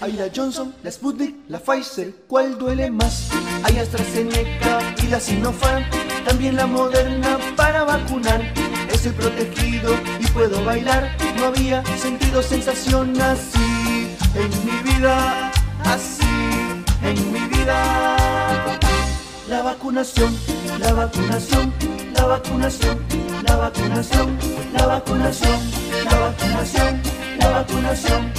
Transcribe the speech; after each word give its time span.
Hay 0.00 0.12
la 0.12 0.28
Johnson, 0.34 0.74
la 0.82 0.90
Sputnik, 0.90 1.34
la 1.48 1.58
Pfizer, 1.58 2.14
¿cuál 2.28 2.58
duele 2.58 2.90
más? 2.90 3.30
Hay 3.64 3.78
AstraZeneca 3.78 4.94
y 5.02 5.06
la 5.06 5.18
Sinopharm, 5.18 5.84
también 6.26 6.56
la 6.56 6.66
Moderna 6.66 7.38
para 7.56 7.82
vacunar. 7.84 8.42
Estoy 8.92 9.12
protegido 9.12 9.94
y 10.20 10.26
puedo 10.28 10.62
bailar, 10.64 11.16
no 11.38 11.46
había 11.46 11.82
sentido 11.96 12.42
sensación 12.42 13.18
así 13.20 14.14
en 14.34 14.50
mi 14.66 14.92
vida, 14.92 15.50
así 15.84 16.26
en 17.02 17.32
mi 17.32 17.40
vida. 17.48 18.76
La 19.48 19.62
vacunación, 19.62 20.36
la 20.78 20.92
vacunación, 20.92 21.72
la 22.14 22.26
vacunación, 22.26 22.98
la 23.46 23.56
vacunación, 23.56 24.28
la 24.28 24.36
vacunación, 24.36 24.38
la 24.74 24.86
vacunación, 24.86 25.60
la 26.04 26.18
vacunación, 26.18 27.02
la 27.46 27.62
vacunación. 27.62 28.32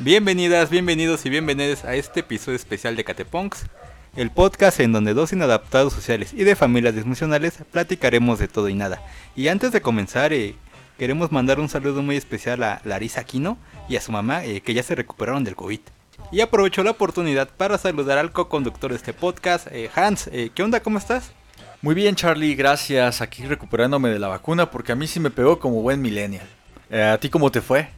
Bienvenidas, 0.00 0.70
bienvenidos 0.70 1.24
y 1.24 1.30
bienvenidas 1.30 1.84
a 1.84 1.94
este 1.94 2.20
episodio 2.20 2.56
especial 2.56 2.96
de 2.96 3.04
Catepunks, 3.04 3.66
el 4.16 4.30
podcast 4.30 4.80
en 4.80 4.92
donde 4.92 5.14
dos 5.14 5.32
inadaptados 5.32 5.92
sociales 5.92 6.34
y 6.34 6.44
de 6.44 6.56
familias 6.56 6.94
disfuncionales 6.94 7.58
platicaremos 7.70 8.38
de 8.38 8.48
todo 8.48 8.68
y 8.68 8.74
nada. 8.74 9.00
Y 9.34 9.48
antes 9.48 9.72
de 9.72 9.80
comenzar, 9.80 10.32
eh, 10.32 10.54
queremos 10.98 11.32
mandar 11.32 11.58
un 11.58 11.68
saludo 11.68 12.02
muy 12.02 12.16
especial 12.16 12.62
a 12.62 12.82
Larisa 12.84 13.20
Aquino 13.20 13.56
y 13.88 13.96
a 13.96 14.00
su 14.00 14.12
mamá, 14.12 14.44
eh, 14.44 14.60
que 14.60 14.74
ya 14.74 14.82
se 14.82 14.94
recuperaron 14.94 15.44
del 15.44 15.56
COVID. 15.56 15.80
Y 16.30 16.40
aprovecho 16.40 16.82
la 16.82 16.90
oportunidad 16.90 17.48
para 17.48 17.78
saludar 17.78 18.18
al 18.18 18.32
co-conductor 18.32 18.90
de 18.90 18.96
este 18.96 19.12
podcast, 19.14 19.68
eh, 19.70 19.90
Hans. 19.94 20.28
¿Qué 20.54 20.62
onda? 20.62 20.80
¿Cómo 20.80 20.98
estás? 20.98 21.32
Muy 21.84 21.94
bien, 21.94 22.14
Charlie, 22.14 22.54
gracias. 22.54 23.20
Aquí 23.20 23.44
recuperándome 23.44 24.08
de 24.08 24.18
la 24.18 24.28
vacuna 24.28 24.70
porque 24.70 24.92
a 24.92 24.94
mí 24.94 25.06
sí 25.06 25.20
me 25.20 25.28
pegó 25.28 25.58
como 25.58 25.82
buen 25.82 26.00
millennial. 26.00 26.46
Eh, 26.88 27.02
¿A 27.02 27.20
ti 27.20 27.28
cómo 27.28 27.52
te 27.52 27.60
fue? 27.60 27.90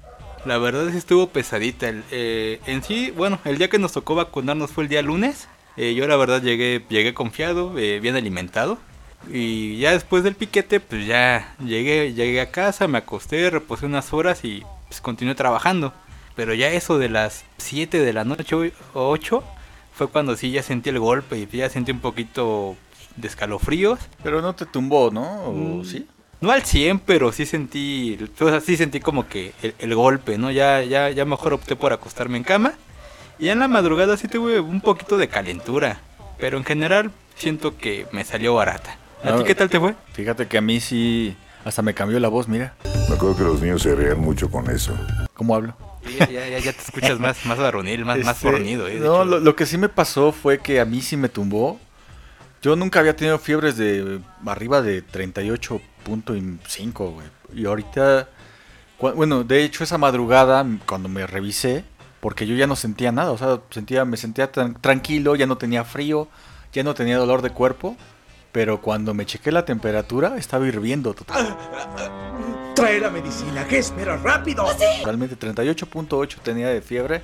La 0.44 0.58
verdad 0.58 0.86
es 0.86 0.90
que 0.90 0.98
estuvo 0.98 1.28
pesadita. 1.28 1.92
Eh, 2.10 2.60
en 2.66 2.82
sí, 2.82 3.12
bueno, 3.12 3.38
el 3.44 3.58
día 3.58 3.70
que 3.70 3.78
nos 3.78 3.92
tocó 3.92 4.16
vacunarnos 4.16 4.72
fue 4.72 4.82
el 4.82 4.90
día 4.90 5.02
lunes. 5.02 5.46
Eh, 5.76 5.94
yo 5.94 6.08
la 6.08 6.16
verdad 6.16 6.42
llegué, 6.42 6.84
llegué 6.88 7.14
confiado, 7.14 7.74
bien 7.74 8.16
alimentado. 8.16 8.78
Y 9.32 9.78
ya 9.78 9.92
después 9.92 10.24
del 10.24 10.34
piquete, 10.34 10.80
pues 10.80 11.06
ya 11.06 11.54
llegué, 11.64 12.12
llegué 12.12 12.40
a 12.40 12.50
casa, 12.50 12.88
me 12.88 12.98
acosté, 12.98 13.50
reposé 13.50 13.86
unas 13.86 14.12
horas 14.12 14.44
y 14.44 14.64
pues 14.88 15.00
continué 15.00 15.36
trabajando. 15.36 15.92
Pero 16.34 16.54
ya 16.54 16.70
eso 16.70 16.98
de 16.98 17.08
las 17.08 17.44
7 17.58 18.00
de 18.00 18.12
la 18.12 18.24
noche 18.24 18.56
o 18.56 18.72
8 18.94 19.44
fue 19.94 20.08
cuando 20.08 20.34
sí 20.34 20.50
ya 20.50 20.64
sentí 20.64 20.90
el 20.90 20.98
golpe 20.98 21.38
y 21.38 21.46
ya 21.56 21.70
sentí 21.70 21.92
un 21.92 22.00
poquito 22.00 22.76
de 23.16 23.28
escalofríos. 23.28 23.98
Pero 24.22 24.42
no 24.42 24.54
te 24.54 24.66
tumbó, 24.66 25.10
¿no? 25.10 25.44
¿O 25.44 25.52
Mm. 25.52 25.84
sí? 25.84 26.06
No 26.40 26.50
al 26.50 26.62
100, 26.62 26.98
pero 27.00 27.32
sí 27.32 27.46
sentí, 27.46 28.18
o 28.40 28.48
sea, 28.48 28.60
sí 28.60 28.76
sentí 28.76 29.00
como 29.00 29.26
que 29.26 29.52
el, 29.62 29.74
el 29.78 29.94
golpe, 29.94 30.36
¿no? 30.36 30.50
Ya, 30.50 30.82
ya, 30.82 31.08
ya 31.10 31.24
mejor 31.24 31.54
opté 31.54 31.76
por 31.76 31.92
acostarme 31.94 32.36
en 32.36 32.44
cama. 32.44 32.74
Y 33.38 33.48
en 33.48 33.58
la 33.58 33.68
madrugada 33.68 34.16
sí 34.16 34.28
tuve 34.28 34.60
un 34.60 34.80
poquito 34.80 35.16
de 35.16 35.28
calentura. 35.28 35.98
Pero 36.38 36.58
en 36.58 36.64
general 36.64 37.10
siento 37.36 37.78
que 37.78 38.06
me 38.12 38.22
salió 38.24 38.54
barata. 38.54 38.98
¿A 39.24 39.30
No. 39.30 39.38
ti 39.38 39.44
qué 39.44 39.54
tal 39.54 39.70
te 39.70 39.80
fue? 39.80 39.94
Fíjate 40.12 40.46
que 40.46 40.58
a 40.58 40.60
mí 40.60 40.80
sí 40.80 41.34
hasta 41.64 41.80
me 41.82 41.94
cambió 41.94 42.20
la 42.20 42.28
voz, 42.28 42.48
mira. 42.48 42.74
Me 43.08 43.14
acuerdo 43.14 43.36
que 43.36 43.42
los 43.42 43.60
niños 43.62 43.82
se 43.82 43.94
reían 43.94 44.20
mucho 44.20 44.50
con 44.50 44.70
eso. 44.70 44.94
¿Cómo 45.34 45.54
hablo? 45.54 45.74
Ya, 46.18 46.26
ya, 46.30 46.58
ya 46.58 46.72
te 46.72 46.80
escuchas 46.82 47.18
más, 47.18 47.44
más 47.46 47.58
varonil, 47.58 48.04
más, 48.04 48.18
más 48.18 48.36
Este, 48.36 48.50
fornido, 48.50 48.86
¿eh? 48.88 48.98
No, 49.00 49.24
lo, 49.24 49.40
lo 49.40 49.56
que 49.56 49.64
sí 49.66 49.76
me 49.78 49.88
pasó 49.88 50.30
fue 50.32 50.58
que 50.58 50.78
a 50.80 50.84
mí 50.84 51.00
sí 51.00 51.16
me 51.16 51.28
tumbó. 51.30 51.80
Yo 52.66 52.74
nunca 52.74 52.98
había 52.98 53.14
tenido 53.14 53.38
fiebres 53.38 53.76
de 53.76 54.20
arriba 54.44 54.82
de 54.82 55.06
38.5, 55.06 57.12
güey. 57.12 57.28
Y 57.54 57.64
ahorita, 57.64 58.28
bueno, 58.98 59.44
de 59.44 59.62
hecho 59.62 59.84
esa 59.84 59.98
madrugada 59.98 60.66
cuando 60.84 61.08
me 61.08 61.28
revisé, 61.28 61.84
porque 62.18 62.44
yo 62.44 62.56
ya 62.56 62.66
no 62.66 62.74
sentía 62.74 63.12
nada, 63.12 63.30
o 63.30 63.38
sea, 63.38 63.60
sentía, 63.70 64.04
me 64.04 64.16
sentía 64.16 64.50
tan 64.50 64.74
tranquilo, 64.80 65.36
ya 65.36 65.46
no 65.46 65.56
tenía 65.56 65.84
frío, 65.84 66.26
ya 66.72 66.82
no 66.82 66.96
tenía 66.96 67.18
dolor 67.18 67.40
de 67.40 67.50
cuerpo, 67.50 67.96
pero 68.50 68.82
cuando 68.82 69.14
me 69.14 69.26
chequé 69.26 69.52
la 69.52 69.64
temperatura 69.64 70.36
estaba 70.36 70.66
hirviendo 70.66 71.14
total. 71.14 71.56
Trae 72.74 72.98
la 72.98 73.10
medicina, 73.10 73.64
¿qué 73.68 73.78
esperas? 73.78 74.20
¡Rápido! 74.22 74.66
Realmente 75.04 75.38
38.8 75.38 76.40
tenía 76.42 76.66
de 76.66 76.82
fiebre 76.82 77.22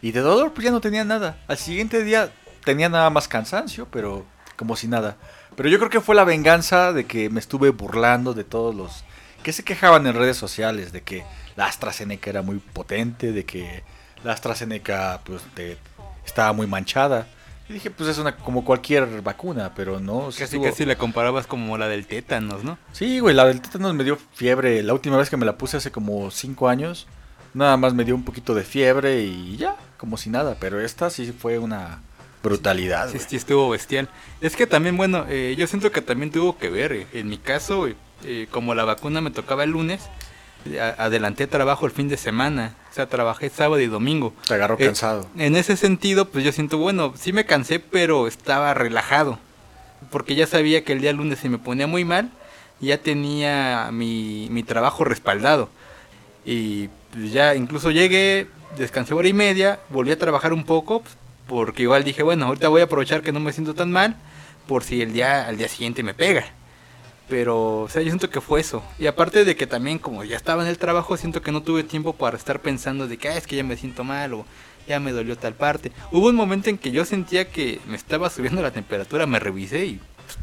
y 0.00 0.12
de 0.12 0.20
dolor 0.20 0.52
pues 0.52 0.64
ya 0.64 0.70
no 0.70 0.80
tenía 0.80 1.04
nada. 1.04 1.40
Al 1.48 1.58
siguiente 1.58 2.04
día 2.04 2.30
tenía 2.64 2.88
nada 2.88 3.10
más 3.10 3.26
cansancio, 3.26 3.88
pero 3.90 4.35
como 4.56 4.76
si 4.76 4.88
nada. 4.88 5.16
Pero 5.56 5.68
yo 5.68 5.78
creo 5.78 5.90
que 5.90 6.00
fue 6.00 6.14
la 6.14 6.24
venganza 6.24 6.92
de 6.92 7.04
que 7.06 7.30
me 7.30 7.40
estuve 7.40 7.70
burlando 7.70 8.34
de 8.34 8.44
todos 8.44 8.74
los 8.74 9.04
que 9.42 9.52
se 9.52 9.62
quejaban 9.64 10.06
en 10.06 10.14
redes 10.14 10.36
sociales 10.36 10.92
de 10.92 11.02
que 11.02 11.24
la 11.56 11.66
AstraZeneca 11.66 12.30
era 12.30 12.42
muy 12.42 12.58
potente, 12.58 13.32
de 13.32 13.44
que 13.44 13.82
la 14.24 14.32
AstraZeneca 14.32 15.20
pues 15.24 15.42
de- 15.54 15.78
estaba 16.26 16.52
muy 16.52 16.66
manchada. 16.66 17.26
Y 17.68 17.72
dije, 17.72 17.90
pues 17.90 18.08
es 18.08 18.18
una 18.18 18.36
como 18.36 18.64
cualquier 18.64 19.22
vacuna, 19.22 19.72
pero 19.74 19.98
no. 19.98 20.26
Casi, 20.26 20.44
estuvo- 20.44 20.64
casi 20.64 20.84
la 20.84 20.96
comparabas 20.96 21.46
como 21.46 21.76
la 21.78 21.88
del 21.88 22.06
tétanos, 22.06 22.62
¿no? 22.64 22.78
Sí, 22.92 23.18
güey, 23.20 23.34
la 23.34 23.44
del 23.44 23.60
tétanos 23.60 23.94
me 23.94 24.04
dio 24.04 24.18
fiebre. 24.34 24.82
La 24.82 24.92
última 24.92 25.16
vez 25.16 25.30
que 25.30 25.36
me 25.36 25.44
la 25.46 25.56
puse 25.58 25.76
hace 25.76 25.90
como 25.90 26.30
5 26.30 26.68
años, 26.68 27.06
nada 27.54 27.76
más 27.76 27.92
me 27.94 28.04
dio 28.04 28.14
un 28.14 28.24
poquito 28.24 28.54
de 28.54 28.62
fiebre 28.62 29.22
y 29.22 29.56
ya, 29.56 29.76
como 29.96 30.16
si 30.16 30.30
nada. 30.30 30.56
Pero 30.60 30.80
esta 30.80 31.10
sí 31.10 31.32
fue 31.36 31.58
una 31.58 32.02
brutalidad. 32.46 33.10
Sí, 33.10 33.18
sí, 33.18 33.36
estuvo 33.36 33.68
bestial. 33.70 34.08
Es 34.40 34.56
que 34.56 34.66
también, 34.66 34.96
bueno, 34.96 35.24
eh, 35.28 35.54
yo 35.58 35.66
siento 35.66 35.90
que 35.90 36.00
también 36.02 36.30
tuvo 36.30 36.56
que 36.58 36.70
ver. 36.70 36.92
eh, 36.92 37.06
En 37.12 37.28
mi 37.28 37.38
caso, 37.38 37.86
eh, 38.24 38.46
como 38.50 38.74
la 38.74 38.84
vacuna 38.84 39.20
me 39.20 39.30
tocaba 39.30 39.64
el 39.64 39.70
lunes, 39.70 40.02
eh, 40.64 40.80
adelanté 40.80 41.46
trabajo 41.46 41.86
el 41.86 41.92
fin 41.92 42.08
de 42.08 42.16
semana. 42.16 42.74
O 42.90 42.94
sea, 42.94 43.06
trabajé 43.08 43.50
sábado 43.50 43.80
y 43.80 43.86
domingo. 43.86 44.32
Te 44.46 44.54
agarró 44.54 44.76
cansado. 44.78 45.28
en 45.36 45.56
ese 45.56 45.76
sentido, 45.76 46.28
pues 46.28 46.44
yo 46.44 46.52
siento, 46.52 46.78
bueno, 46.78 47.12
sí 47.16 47.32
me 47.32 47.44
cansé, 47.44 47.78
pero 47.80 48.26
estaba 48.26 48.72
relajado. 48.74 49.38
Porque 50.10 50.34
ya 50.34 50.46
sabía 50.46 50.84
que 50.84 50.92
el 50.92 51.00
día 51.00 51.12
lunes 51.12 51.38
se 51.40 51.48
me 51.48 51.58
ponía 51.58 51.86
muy 51.86 52.04
mal. 52.04 52.30
Ya 52.80 52.98
tenía 52.98 53.90
mi, 53.92 54.48
mi 54.50 54.62
trabajo 54.62 55.04
respaldado. 55.04 55.68
Y 56.44 56.88
pues, 57.12 57.32
ya 57.32 57.54
incluso 57.54 57.90
llegué, 57.90 58.46
descansé 58.76 59.14
hora 59.14 59.28
y 59.28 59.32
media, 59.32 59.80
volví 59.88 60.12
a 60.12 60.18
trabajar 60.18 60.52
un 60.52 60.64
poco. 60.64 61.00
pues, 61.00 61.14
Porque 61.46 61.82
igual 61.82 62.04
dije, 62.04 62.22
bueno, 62.22 62.46
ahorita 62.46 62.68
voy 62.68 62.80
a 62.80 62.84
aprovechar 62.84 63.22
que 63.22 63.32
no 63.32 63.40
me 63.40 63.52
siento 63.52 63.74
tan 63.74 63.92
mal. 63.92 64.16
Por 64.66 64.82
si 64.82 65.00
el 65.00 65.12
día, 65.12 65.46
al 65.46 65.56
día 65.58 65.68
siguiente 65.68 66.02
me 66.02 66.14
pega. 66.14 66.44
Pero, 67.28 67.82
o 67.82 67.88
sea, 67.88 68.02
yo 68.02 68.08
siento 68.08 68.30
que 68.30 68.40
fue 68.40 68.60
eso. 68.60 68.82
Y 68.98 69.06
aparte 69.06 69.44
de 69.44 69.56
que 69.56 69.66
también, 69.66 69.98
como 69.98 70.24
ya 70.24 70.36
estaba 70.36 70.62
en 70.62 70.68
el 70.68 70.78
trabajo, 70.78 71.16
siento 71.16 71.42
que 71.42 71.52
no 71.52 71.62
tuve 71.62 71.82
tiempo 71.84 72.12
para 72.12 72.36
estar 72.36 72.60
pensando 72.60 73.08
de 73.08 73.16
que, 73.16 73.28
"Ah, 73.28 73.36
es 73.36 73.46
que 73.46 73.56
ya 73.56 73.64
me 73.64 73.76
siento 73.76 74.04
mal 74.04 74.34
o 74.34 74.46
ya 74.86 75.00
me 75.00 75.12
dolió 75.12 75.36
tal 75.36 75.54
parte. 75.54 75.92
Hubo 76.12 76.28
un 76.28 76.36
momento 76.36 76.70
en 76.70 76.78
que 76.78 76.92
yo 76.92 77.04
sentía 77.04 77.48
que 77.48 77.80
me 77.86 77.96
estaba 77.96 78.30
subiendo 78.30 78.62
la 78.62 78.70
temperatura, 78.70 79.26
me 79.26 79.40
revisé 79.40 79.86
y 79.86 80.00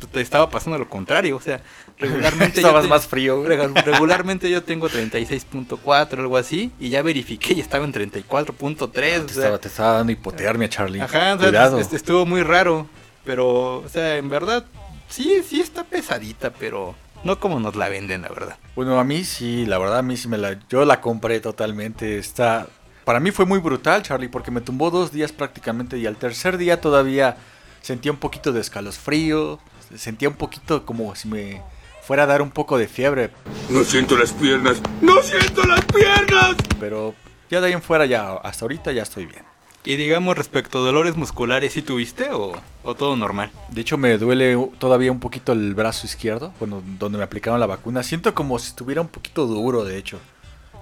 te 0.08 0.22
estaba 0.22 0.50
pasando 0.50 0.78
lo 0.78 0.90
contrario. 0.90 1.36
O 1.38 1.42
sea, 1.42 1.62
regularmente. 1.98 2.62
yo 2.62 2.68
Estabas 2.68 2.84
te- 2.84 2.90
más 2.90 3.08
frío. 3.08 3.44
Regularmente 3.86 4.50
yo 4.50 4.64
tengo 4.64 4.90
36.4, 4.90 6.20
algo 6.20 6.38
así, 6.38 6.72
y 6.80 6.90
ya 6.90 7.02
verifiqué 7.02 7.54
y 7.54 7.60
estaba 7.60 7.86
en 7.86 7.94
34.3. 7.94 8.82
o 8.82 8.90
Te 8.90 9.16
estaba, 9.34 9.58
te 9.58 9.68
estaba 9.68 9.94
dando 9.98 10.12
hipotermia, 10.12 10.70
Charlie. 10.70 11.02
Ajá, 11.02 11.34
o 11.36 11.40
sea, 11.40 11.48
Cuidado. 11.50 11.80
est- 11.80 11.94
estuvo 11.94 12.26
muy 12.26 12.44
raro. 12.44 12.88
Pero, 13.26 13.78
o 13.78 13.90
sea, 13.90 14.18
en 14.18 14.28
verdad, 14.30 14.66
sí, 15.08 15.42
sí 15.48 15.62
está 15.62 15.86
pesadita, 15.86 16.52
pero 16.52 16.94
no 17.24 17.40
como 17.40 17.58
nos 17.62 17.76
la 17.78 17.88
venden, 17.88 18.24
la 18.24 18.28
verdad. 18.28 18.58
Bueno, 18.76 19.00
a 19.00 19.06
mí 19.06 19.24
sí, 19.24 19.66
la 19.66 19.78
verdad, 19.78 20.00
a 20.00 20.02
mí 20.02 20.18
sí 20.18 20.28
me 20.28 20.38
la... 20.38 20.60
Yo 20.70 20.84
la 20.84 21.00
compré 21.00 21.40
totalmente. 21.40 22.18
Está... 22.18 22.68
Para 23.06 23.22
mí 23.22 23.32
fue 23.32 23.46
muy 23.46 23.60
brutal, 23.60 24.04
Charlie, 24.04 24.28
porque 24.28 24.52
me 24.52 24.60
tumbó 24.60 24.92
dos 24.92 25.14
días 25.14 25.32
prácticamente 25.32 25.98
y 25.98 26.06
al 26.06 26.18
tercer 26.18 26.58
día 26.58 26.82
todavía 26.82 27.38
sentía 27.82 28.12
un 28.12 28.18
poquito 28.18 28.52
de 28.52 28.60
escalofrío, 28.62 29.58
sentía 29.96 30.30
un 30.30 30.36
poquito 30.36 30.86
como 30.86 31.16
si 31.16 31.28
me 31.28 31.62
fuera 32.04 32.24
a 32.24 32.26
dar 32.26 32.42
un 32.42 32.52
poco 32.52 32.78
de 32.78 32.88
fiebre, 32.88 33.32
No 33.70 33.84
siento 33.84 34.18
las 34.18 34.34
piernas. 34.34 34.82
¡No 35.02 35.22
siento 35.22 35.64
las 35.64 35.84
piernas! 35.86 36.56
pero 36.80 37.14
ya 37.50 37.62
de 37.62 37.68
ahí 37.68 37.74
en 37.74 37.82
fuera 37.82 38.06
ya, 38.06 38.34
hasta 38.34 38.66
ahorita 38.66 38.92
ya 38.92 39.04
estoy 39.04 39.26
bien. 39.26 39.44
Y 39.86 39.98
digamos, 39.98 40.38
respecto 40.38 40.80
a 40.80 40.82
dolores 40.82 41.18
musculares, 41.18 41.74
¿sí 41.74 41.82
tuviste 41.82 42.30
o, 42.32 42.54
o 42.84 42.96
todo 42.96 43.16
normal? 43.18 43.52
De 43.70 43.82
hecho, 43.82 43.98
me 43.98 44.18
duele 44.18 44.58
todavía 44.80 45.12
un 45.12 45.20
poquito 45.20 45.52
el 45.52 45.76
brazo 45.76 46.06
izquierdo, 46.08 46.54
bueno, 46.60 46.82
donde 47.00 47.18
me 47.18 47.24
aplicaron 47.26 47.60
la 47.60 47.66
vacuna. 47.66 48.02
Siento 48.02 48.34
como 48.34 48.58
si 48.60 48.70
estuviera 48.70 49.02
un 49.02 49.10
poquito 49.10 49.46
duro, 49.46 49.84
de 49.84 49.98
hecho. 49.98 50.20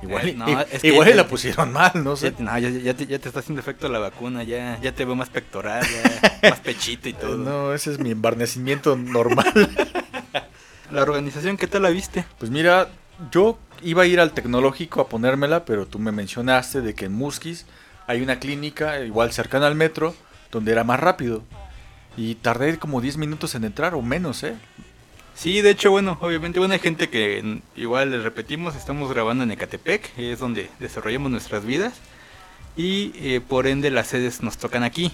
Igual, 0.01 0.30
Eh, 0.30 0.33
no, 0.36 0.62
es 0.62 0.81
que 0.81 0.88
igual 0.88 1.09
y 1.09 1.13
la 1.13 1.27
pusieron 1.27 1.71
mal, 1.71 1.92
no 2.03 2.15
sé. 2.15 2.33
Ya, 2.38 2.44
no, 2.44 2.57
ya, 2.59 2.69
ya 2.69 2.94
te, 2.94 3.06
ya 3.06 3.19
te 3.19 3.27
está 3.27 3.39
haciendo 3.39 3.62
efecto 3.62 3.88
la 3.89 4.00
vacuna, 4.00 4.44
ya, 4.44 4.80
ya 4.81 4.94
te 4.94 5.06
veo 5.06 5.15
más 5.15 5.30
pectoral, 5.30 5.83
ya, 5.86 6.39
más 6.50 6.59
pechito 6.59 7.07
y 7.09 7.13
todo. 7.13 7.36
Eh, 7.36 7.38
No, 7.38 7.74
ese 7.74 7.92
es 7.92 8.00
mi 8.00 8.12
embarnecimiento 8.12 8.95
normal. 8.95 9.53
La 10.92 11.03
organización, 11.03 11.56
¿qué 11.56 11.68
tal 11.68 11.83
la 11.83 11.89
viste? 11.89 12.25
Pues 12.38 12.51
mira, 12.51 12.89
yo 13.31 13.57
iba 13.81 14.03
a 14.03 14.06
ir 14.06 14.19
al 14.19 14.33
tecnológico 14.33 15.00
a 15.00 15.07
ponérmela, 15.07 15.63
pero 15.63 15.86
tú 15.86 16.00
me 16.00 16.12
mencionaste 16.12 16.81
de 16.81 16.94
que 16.95 17.06
en 17.06 17.13
Musquis 17.13 17.65
hay 18.07 18.21
una 18.21 18.39
clínica 18.39 19.00
igual 19.00 19.31
cercana 19.31 19.68
al 19.68 19.75
metro 19.75 20.13
donde 20.51 20.74
era 20.74 20.83
más 20.83 21.00
rápido. 21.00 21.44
Y 22.18 22.36
tardé 22.36 22.77
como 22.77 23.00
10 23.00 23.15
minutos 23.15 23.56
en 23.56 23.63
entrar 23.63 23.94
o 23.95 24.01
menos, 24.01 24.44
¿eh? 24.44 24.56
Sí, 25.35 25.61
de 25.61 25.71
hecho, 25.71 25.89
bueno, 25.91 26.17
obviamente, 26.21 26.59
bueno, 26.59 26.73
hay 26.73 26.79
gente 26.79 27.09
que 27.09 27.59
igual 27.75 28.11
les 28.11 28.23
repetimos, 28.23 28.75
estamos 28.75 29.11
grabando 29.11 29.43
en 29.43 29.51
Ecatepec, 29.51 30.11
es 30.17 30.39
donde 30.39 30.69
desarrollamos 30.79 31.31
nuestras 31.31 31.65
vidas 31.65 31.93
y 32.77 33.11
eh, 33.15 33.41
por 33.41 33.65
ende 33.65 33.89
las 33.89 34.07
sedes 34.07 34.43
nos 34.43 34.57
tocan 34.57 34.83
aquí. 34.83 35.11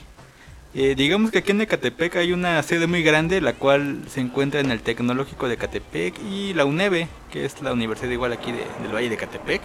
Eh, 0.73 0.95
digamos 0.97 1.31
que 1.31 1.37
aquí 1.39 1.51
en 1.51 1.61
Ecatepec 1.61 2.17
hay 2.17 2.33
una 2.33 2.61
sede 2.61 2.87
muy 2.87 3.03
grande, 3.03 3.39
la 3.39 3.53
cual 3.53 4.01
se 4.09 4.19
encuentra 4.19 4.59
en 4.59 4.69
el 4.69 4.81
Tecnológico 4.81 5.47
de 5.47 5.53
Ecatepec 5.53 6.15
y 6.29 6.53
la 6.53 6.65
UNEVE, 6.65 7.07
que 7.31 7.45
es 7.45 7.61
la 7.61 7.71
universidad 7.71 8.11
igual 8.11 8.33
aquí 8.33 8.51
de- 8.51 8.65
del 8.83 8.93
Valle 8.93 9.07
de 9.09 9.15
Ecatepec. 9.15 9.61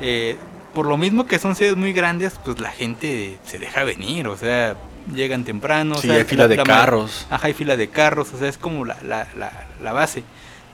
Eh, 0.00 0.36
por 0.74 0.86
lo 0.86 0.96
mismo 0.96 1.26
que 1.26 1.38
son 1.40 1.56
sedes 1.56 1.76
muy 1.76 1.92
grandes, 1.92 2.38
pues 2.44 2.60
la 2.60 2.70
gente 2.70 3.38
se 3.44 3.58
deja 3.58 3.82
venir, 3.84 4.28
o 4.28 4.36
sea, 4.36 4.76
llegan 5.14 5.44
temprano. 5.44 5.94
o 5.96 6.00
Sí, 6.00 6.08
sea, 6.08 6.16
hay 6.16 6.24
fila 6.24 6.44
la- 6.44 6.48
de 6.48 6.56
la 6.56 6.62
carros. 6.64 7.26
Ajá, 7.30 7.46
hay 7.46 7.52
fila 7.54 7.76
de 7.76 7.88
carros, 7.88 8.32
o 8.34 8.38
sea, 8.38 8.48
es 8.48 8.58
como 8.58 8.84
la, 8.84 8.96
la, 9.02 9.26
la, 9.36 9.66
la 9.82 9.92
base. 9.92 10.24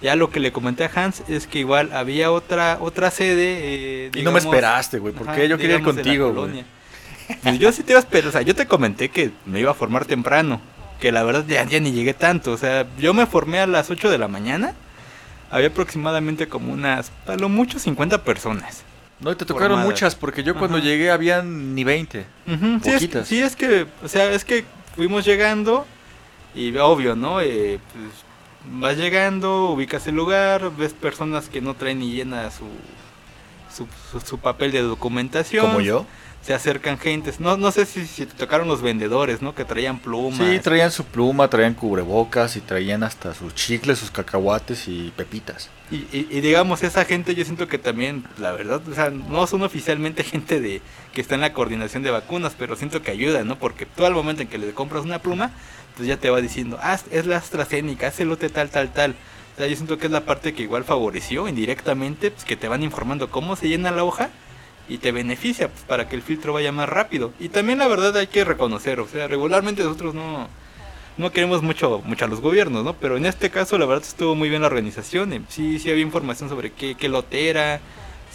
Ya 0.00 0.14
lo 0.14 0.30
que 0.30 0.38
le 0.40 0.52
comenté 0.52 0.84
a 0.84 0.90
Hans 0.94 1.22
es 1.28 1.46
que 1.48 1.58
igual 1.58 1.90
había 1.92 2.30
otra 2.30 2.78
otra 2.80 3.10
sede. 3.10 3.58
eh, 4.06 4.10
Y 4.14 4.22
no 4.22 4.30
me 4.32 4.38
esperaste, 4.38 4.98
güey, 4.98 5.12
porque 5.12 5.32
ajá, 5.32 5.44
yo 5.44 5.58
quería 5.58 5.76
ir 5.76 5.82
contigo, 5.82 6.32
güey. 6.32 6.64
Pues 7.42 7.58
yo 7.58 7.72
sí 7.72 7.82
te 7.82 7.92
iba 7.92 7.98
a 7.98 8.02
esperar, 8.02 8.28
o 8.28 8.32
sea, 8.32 8.42
yo 8.42 8.54
te 8.54 8.66
comenté 8.66 9.08
que 9.10 9.32
me 9.44 9.60
iba 9.60 9.70
a 9.72 9.74
formar 9.74 10.04
temprano, 10.06 10.60
que 11.00 11.12
la 11.12 11.22
verdad 11.24 11.44
ya, 11.46 11.64
ya 11.64 11.78
ni 11.80 11.92
llegué 11.92 12.14
tanto, 12.14 12.52
o 12.52 12.56
sea, 12.56 12.86
yo 12.98 13.12
me 13.12 13.26
formé 13.26 13.58
a 13.60 13.66
las 13.66 13.90
8 13.90 14.08
de 14.10 14.16
la 14.18 14.28
mañana, 14.28 14.72
había 15.50 15.68
aproximadamente 15.68 16.48
como 16.48 16.72
unas, 16.72 17.12
a 17.26 17.34
lo 17.36 17.48
mucho 17.50 17.78
50 17.78 18.22
personas. 18.24 18.82
No, 19.20 19.32
y 19.32 19.34
te 19.34 19.44
tocaron 19.44 19.70
Formadas. 19.78 19.90
muchas, 19.90 20.14
porque 20.14 20.42
yo 20.44 20.54
cuando 20.56 20.76
Ajá. 20.78 20.86
llegué 20.86 21.10
habían 21.10 21.74
ni 21.74 21.82
20. 21.84 22.24
Ujú, 22.46 22.56
sí, 22.82 22.88
es, 22.90 22.94
Poquitas. 22.94 23.28
sí, 23.28 23.40
es 23.42 23.56
que, 23.56 23.86
o 24.04 24.08
sea, 24.08 24.32
es 24.32 24.44
que 24.44 24.64
fuimos 24.94 25.24
llegando 25.24 25.86
y 26.54 26.76
obvio, 26.76 27.16
¿no? 27.16 27.40
Eh, 27.40 27.80
pues, 27.92 28.12
vas 28.80 28.96
llegando, 28.96 29.70
ubicas 29.70 30.06
el 30.06 30.14
lugar, 30.14 30.70
ves 30.76 30.92
personas 30.92 31.48
que 31.48 31.60
no 31.60 31.74
traen 31.74 31.98
ni 31.98 32.12
llena 32.12 32.50
su, 32.50 32.64
su, 33.74 33.86
su- 34.12 34.24
su 34.26 34.38
papel 34.38 34.70
de 34.72 34.82
documentación. 34.82 35.66
Como 35.66 35.80
yo. 35.80 36.06
Se 36.42 36.54
acercan 36.54 36.98
gentes. 36.98 37.40
No, 37.40 37.56
no 37.58 37.70
sé 37.72 37.84
si, 37.84 38.06
si 38.06 38.24
te 38.24 38.32
tocaron 38.34 38.68
los 38.68 38.80
vendedores, 38.80 39.42
¿no? 39.42 39.54
Que 39.54 39.66
traían 39.66 39.98
plumas. 39.98 40.38
Sí, 40.38 40.58
traían 40.60 40.90
su 40.90 41.04
pluma, 41.04 41.48
traían 41.50 41.74
cubrebocas 41.74 42.56
y 42.56 42.60
traían 42.60 43.02
hasta 43.02 43.34
sus 43.34 43.54
chicles, 43.54 43.98
sus 43.98 44.10
cacahuates 44.10 44.88
y 44.88 45.12
pepitas. 45.14 45.68
Y, 45.90 45.96
y- 46.10 46.26
y 46.30 46.40
digamos, 46.40 46.82
esa 46.82 47.04
gente 47.04 47.34
yo 47.34 47.44
siento 47.44 47.68
que 47.68 47.76
también, 47.76 48.24
la 48.38 48.52
verdad, 48.52 48.80
o 48.88 48.94
sea, 48.94 49.10
no 49.10 49.46
son 49.46 49.62
oficialmente 49.62 50.22
gente 50.24 50.60
de 50.60 50.80
que 51.12 51.20
está 51.20 51.34
en 51.34 51.42
la 51.42 51.52
coordinación 51.52 52.02
de 52.02 52.10
vacunas, 52.10 52.54
pero 52.58 52.76
siento 52.76 53.02
que 53.02 53.10
ayudan, 53.10 53.46
¿no? 53.46 53.58
Porque 53.58 53.84
tú 53.84 54.06
al 54.06 54.14
momento 54.14 54.40
en 54.40 54.48
que 54.48 54.56
le 54.56 54.72
compras 54.72 55.04
una 55.04 55.18
pluma, 55.18 55.50
pues 55.96 56.08
ya 56.08 56.16
te 56.16 56.30
va 56.30 56.40
diciendo, 56.40 56.78
ah, 56.80 56.98
es 57.10 57.26
la 57.26 57.36
AstraZeneca, 57.36 58.06
es 58.06 58.20
el 58.20 58.28
lote 58.28 58.48
tal, 58.48 58.70
tal, 58.70 58.90
tal. 58.92 59.16
O 59.54 59.58
sea, 59.58 59.66
yo 59.66 59.74
siento 59.76 59.98
que 59.98 60.06
es 60.06 60.12
la 60.12 60.20
parte 60.24 60.54
que 60.54 60.62
igual 60.62 60.84
favoreció 60.84 61.46
indirectamente, 61.48 62.30
pues 62.30 62.44
que 62.44 62.56
te 62.56 62.68
van 62.68 62.82
informando 62.84 63.28
cómo 63.28 63.54
se 63.56 63.68
llena 63.68 63.90
la 63.90 64.04
hoja 64.04 64.30
y 64.88 64.98
te 64.98 65.12
beneficia 65.12 65.70
para 65.86 66.08
que 66.08 66.16
el 66.16 66.22
filtro 66.22 66.52
vaya 66.52 66.72
más 66.72 66.88
rápido. 66.88 67.32
Y 67.38 67.48
también 67.48 67.78
la 67.78 67.88
verdad 67.88 68.16
hay 68.16 68.26
que 68.26 68.44
reconocer, 68.44 69.00
o 69.00 69.08
sea, 69.08 69.28
regularmente 69.28 69.82
nosotros 69.82 70.14
no, 70.14 70.48
no 71.18 71.32
queremos 71.32 71.62
mucho, 71.62 72.00
mucho 72.04 72.24
a 72.24 72.28
los 72.28 72.40
gobiernos, 72.40 72.84
¿no? 72.84 72.94
Pero 72.94 73.16
en 73.16 73.26
este 73.26 73.50
caso 73.50 73.76
la 73.76 73.86
verdad 73.86 74.04
estuvo 74.06 74.34
muy 74.34 74.48
bien 74.48 74.62
la 74.62 74.68
organización. 74.68 75.46
Sí, 75.48 75.78
sí 75.78 75.90
había 75.90 76.02
información 76.02 76.48
sobre 76.48 76.72
qué, 76.72 76.94
qué 76.94 77.08
lote 77.08 77.48
era. 77.48 77.80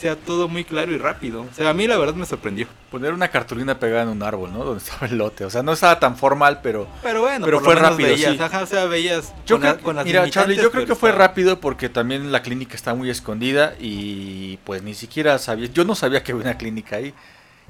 Sea, 0.04 0.16
todo 0.18 0.48
muy 0.48 0.64
claro 0.64 0.92
y 0.92 0.98
rápido. 0.98 1.42
O 1.42 1.54
sea, 1.56 1.70
a 1.70 1.74
mí 1.74 1.88
la 1.88 1.98
verdad 1.98 2.14
me 2.16 2.26
sorprendió. 2.26 2.68
Poner 2.92 3.14
una 3.14 3.30
cartulina 3.30 3.80
pegada 3.80 4.04
en 4.04 4.10
un 4.10 4.22
árbol, 4.22 4.52
¿no? 4.54 4.60
Donde 4.66 4.84
estaba 4.84 5.08
el 5.08 5.18
lote. 5.18 5.46
O 5.46 5.50
sea, 5.50 5.64
no 5.64 5.72
estaba 5.74 6.00
tan 6.00 6.18
formal, 6.18 6.60
pero... 6.62 6.88
Pero 7.02 7.22
bueno, 7.22 7.46
Pero 7.46 7.58
por 7.58 7.66
fue 7.66 7.74
lo 7.76 7.80
menos 7.82 7.92
rápido, 7.94 8.10
veías, 8.10 8.34
sí. 8.36 8.42
ajá, 8.42 8.62
o 8.64 8.66
sea, 8.68 8.86
veías 8.86 9.34
Yo 9.46 9.56
con, 9.56 9.62
creo, 9.62 9.74
la- 9.76 9.80
con 9.82 9.96
las 9.96 10.06
mira, 10.06 10.30
Charlie, 10.30 10.56
yo 10.58 10.70
creo 10.72 10.86
que 10.86 10.96
fue 10.96 11.10
estaba- 11.10 11.28
rápido 11.28 11.60
porque 11.60 11.90
también 11.90 12.32
la 12.32 12.42
clínica 12.42 12.76
está 12.76 12.94
muy 12.94 13.10
escondida 13.10 13.74
y 13.80 14.58
pues 14.66 14.84
ni 14.84 14.94
siquiera 14.94 15.38
sabía, 15.40 15.68
yo 15.68 15.84
no 15.86 15.96
sabía 15.96 16.22
que 16.24 16.32
había 16.34 16.44
una 16.44 16.58
clínica 16.58 16.98
ahí. 16.98 17.14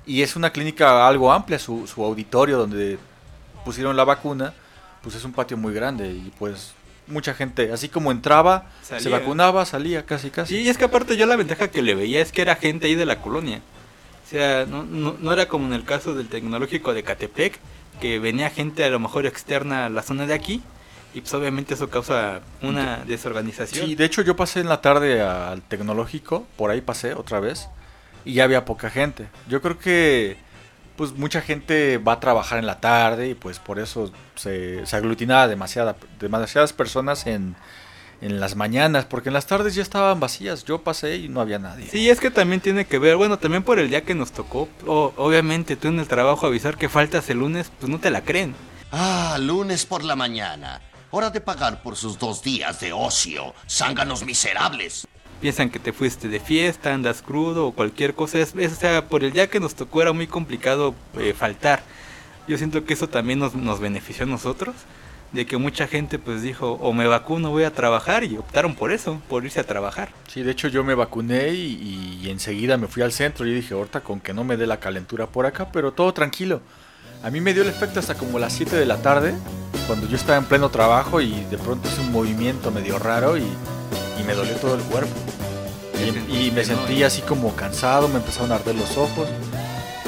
Y 0.06 0.22
es 0.24 0.36
una 0.36 0.50
clínica 0.52 1.08
algo 1.08 1.32
amplia, 1.32 1.60
su, 1.60 1.88
su 1.88 2.04
auditorio 2.04 2.58
donde 2.58 2.98
pusieron 3.64 3.96
la 3.96 4.04
vacuna, 4.04 4.54
pues 5.02 5.16
es 5.16 5.24
un 5.24 5.32
patio 5.34 5.56
muy 5.56 5.74
grande 5.74 6.10
y 6.10 6.32
pues 6.40 6.74
mucha 7.08 7.34
gente, 7.34 7.72
así 7.72 7.90
como 7.90 8.12
entraba, 8.12 8.70
se 8.82 9.10
vacunaba, 9.10 9.66
salía 9.66 10.06
casi 10.06 10.30
casi. 10.30 10.58
Y 10.58 10.70
es 10.70 10.78
que 10.78 10.86
aparte 10.86 11.18
yo 11.18 11.26
la 11.26 11.36
ventaja 11.36 11.70
que 11.70 11.82
le 11.82 11.96
veía 11.96 12.22
es 12.22 12.32
que 12.32 12.42
era 12.42 12.56
gente 12.56 12.88
ahí 12.88 12.96
de 12.96 13.06
la 13.06 13.22
colonia. 13.22 13.62
O 14.26 14.30
sea, 14.30 14.66
no, 14.66 14.84
no, 14.84 15.16
no 15.20 15.34
era 15.34 15.48
como 15.48 15.68
en 15.68 15.74
el 15.74 15.84
caso 15.84 16.16
del 16.16 16.28
tecnológico 16.28 16.94
de 16.94 17.04
Catepec, 17.04 17.60
que 18.00 18.20
venía 18.20 18.50
gente 18.50 18.84
a 18.84 18.90
lo 18.90 19.00
mejor 19.00 19.26
externa 19.26 19.86
a 19.86 19.90
la 19.90 20.02
zona 20.02 20.26
de 20.26 20.34
aquí, 20.34 20.62
y 21.14 21.22
pues 21.22 21.34
obviamente 21.34 21.76
eso 21.76 21.90
causa 21.90 22.42
una 22.62 23.04
desorganización. 23.06 23.86
Sí, 23.86 23.96
de 23.96 24.06
hecho 24.06 24.22
yo 24.22 24.36
pasé 24.36 24.62
en 24.62 24.70
la 24.70 24.82
tarde 24.82 25.22
al 25.22 25.62
tecnológico, 25.62 26.48
por 26.58 26.72
ahí 26.72 26.82
pasé 26.82 27.14
otra 27.14 27.40
vez, 27.40 27.68
y 28.26 28.34
ya 28.34 28.46
había 28.46 28.66
poca 28.66 28.90
gente. 28.90 29.28
Yo 29.48 29.62
creo 29.62 29.78
que 29.78 30.38
pues 30.96 31.14
mucha 31.14 31.42
gente 31.42 31.98
va 31.98 32.14
a 32.14 32.20
trabajar 32.20 32.60
en 32.60 32.66
la 32.66 32.80
tarde 32.80 33.30
y 33.30 33.34
pues 33.36 33.60
por 33.60 33.80
eso 33.80 34.12
se, 34.36 34.86
se 34.86 34.96
aglutinaba 34.96 35.48
demasiada, 35.48 35.96
demasiadas 36.20 36.74
personas 36.74 37.26
en, 37.28 37.56
en 38.22 38.40
las 38.40 38.56
mañanas, 38.56 39.06
porque 39.06 39.30
en 39.30 39.34
las 39.34 39.48
tardes 39.48 39.76
ya 39.76 39.82
estaban 39.82 40.20
vacías. 40.20 40.64
Yo 40.66 40.82
pasé 40.84 41.18
y 41.18 41.30
no 41.30 41.42
había 41.42 41.60
nadie. 41.60 41.88
Sí, 41.90 42.10
es 42.10 42.20
que 42.20 42.32
también 42.32 42.62
tiene 42.62 42.86
que 42.86 43.00
ver, 43.00 43.16
bueno, 43.16 43.38
también 43.40 43.64
por 43.64 43.80
el 43.80 43.90
día 43.90 44.02
que 44.04 44.16
nos 44.16 44.32
tocó, 44.32 44.70
o- 44.86 45.14
obviamente 45.18 45.76
tú 45.76 45.88
en 45.90 46.00
el 46.00 46.08
trabajo 46.08 46.46
avisar 46.48 46.78
que 46.78 46.90
faltas 46.90 47.30
el 47.30 47.40
lunes, 47.40 47.72
pues 47.80 47.90
no 47.92 48.00
te 48.00 48.10
la 48.12 48.22
creen. 48.22 48.56
Ah, 48.92 49.38
lunes 49.40 49.86
por 49.86 50.04
la 50.04 50.16
mañana. 50.16 50.80
Hora 51.10 51.30
de 51.30 51.42
pagar 51.42 51.82
por 51.84 51.96
sus 51.96 52.18
dos 52.18 52.42
días 52.42 52.80
de 52.80 52.92
ocio. 52.94 53.54
Zánganos 53.70 54.24
miserables. 54.26 55.08
Piensan 55.44 55.70
que 55.70 55.78
te 55.78 55.92
fuiste 55.92 56.30
de 56.30 56.40
fiesta, 56.40 56.94
andas 56.94 57.22
crudo 57.22 57.68
o 57.68 57.74
cualquier 57.74 58.14
cosa. 58.14 58.40
Es, 58.40 58.56
es- 58.58 58.72
o 58.72 58.76
sea, 58.76 59.10
por 59.10 59.26
el 59.26 59.34
día 59.34 59.50
que 59.50 59.60
nos 59.60 59.76
tocó 59.76 60.02
era 60.02 60.14
muy 60.14 60.26
complicado 60.26 60.96
eh, 61.20 61.34
faltar. 61.38 61.84
Yo 62.48 62.58
siento 62.58 62.86
que 62.86 62.94
eso 62.94 63.10
también 63.10 63.40
nos, 63.40 63.54
nos 63.54 63.82
benefició 63.82 64.24
a 64.24 64.28
nosotros. 64.30 64.74
De 65.34 65.46
que 65.46 65.58
mucha 65.58 65.88
gente 65.88 66.18
pues 66.18 66.42
dijo, 66.44 66.74
o 66.74 66.94
me 66.94 67.08
vacuno, 67.08 67.50
voy 67.50 67.66
a 67.66 67.74
trabajar. 67.74 68.24
Y 68.24 68.38
optaron 68.38 68.74
por 68.74 68.94
eso, 68.94 69.22
por 69.28 69.44
irse 69.44 69.60
a 69.60 69.66
trabajar. 69.66 70.12
Sí, 70.30 70.44
de 70.44 70.52
hecho 70.52 70.70
yo 70.70 70.82
me 70.86 70.96
vacuné 70.96 71.50
y, 71.50 72.22
y 72.24 72.30
enseguida 72.30 72.78
me 72.78 72.88
fui 72.88 73.04
al 73.04 73.12
centro 73.12 73.46
y 73.46 73.54
dije, 73.54 73.74
ahorita 73.74 74.00
con 74.00 74.22
que 74.22 74.34
no 74.34 74.46
me 74.46 74.56
dé 74.56 74.66
la 74.66 74.80
calentura 74.80 75.28
por 75.28 75.46
acá, 75.46 75.70
pero 75.74 75.92
todo 75.92 76.14
tranquilo. 76.14 76.62
A 77.22 77.30
mí 77.30 77.42
me 77.42 77.54
dio 77.54 77.64
el 77.64 77.70
efecto 77.70 78.00
hasta 78.00 78.16
como 78.16 78.40
las 78.40 78.54
7 78.54 78.78
de 78.78 78.86
la 78.86 79.02
tarde, 79.02 79.34
cuando 79.88 80.08
yo 80.08 80.16
estaba 80.16 80.38
en 80.38 80.46
pleno 80.46 80.70
trabajo 80.70 81.20
y 81.20 81.32
de 81.52 81.58
pronto 81.58 81.90
hice 81.90 82.00
un 82.00 82.14
movimiento 82.14 82.72
medio 82.72 82.98
raro 82.98 83.38
y, 83.38 83.44
y 84.24 84.28
me 84.28 84.34
dolió 84.34 84.56
todo 84.56 84.76
el 84.76 84.82
cuerpo. 84.84 85.14
Y, 86.30 86.48
y 86.48 86.52
me 86.52 86.64
sentí 86.64 87.04
así 87.04 87.22
como 87.22 87.56
cansado, 87.56 88.08
me 88.08 88.18
empezaron 88.18 88.52
a 88.52 88.56
arder 88.56 88.76
los 88.76 88.98
ojos. 88.98 89.28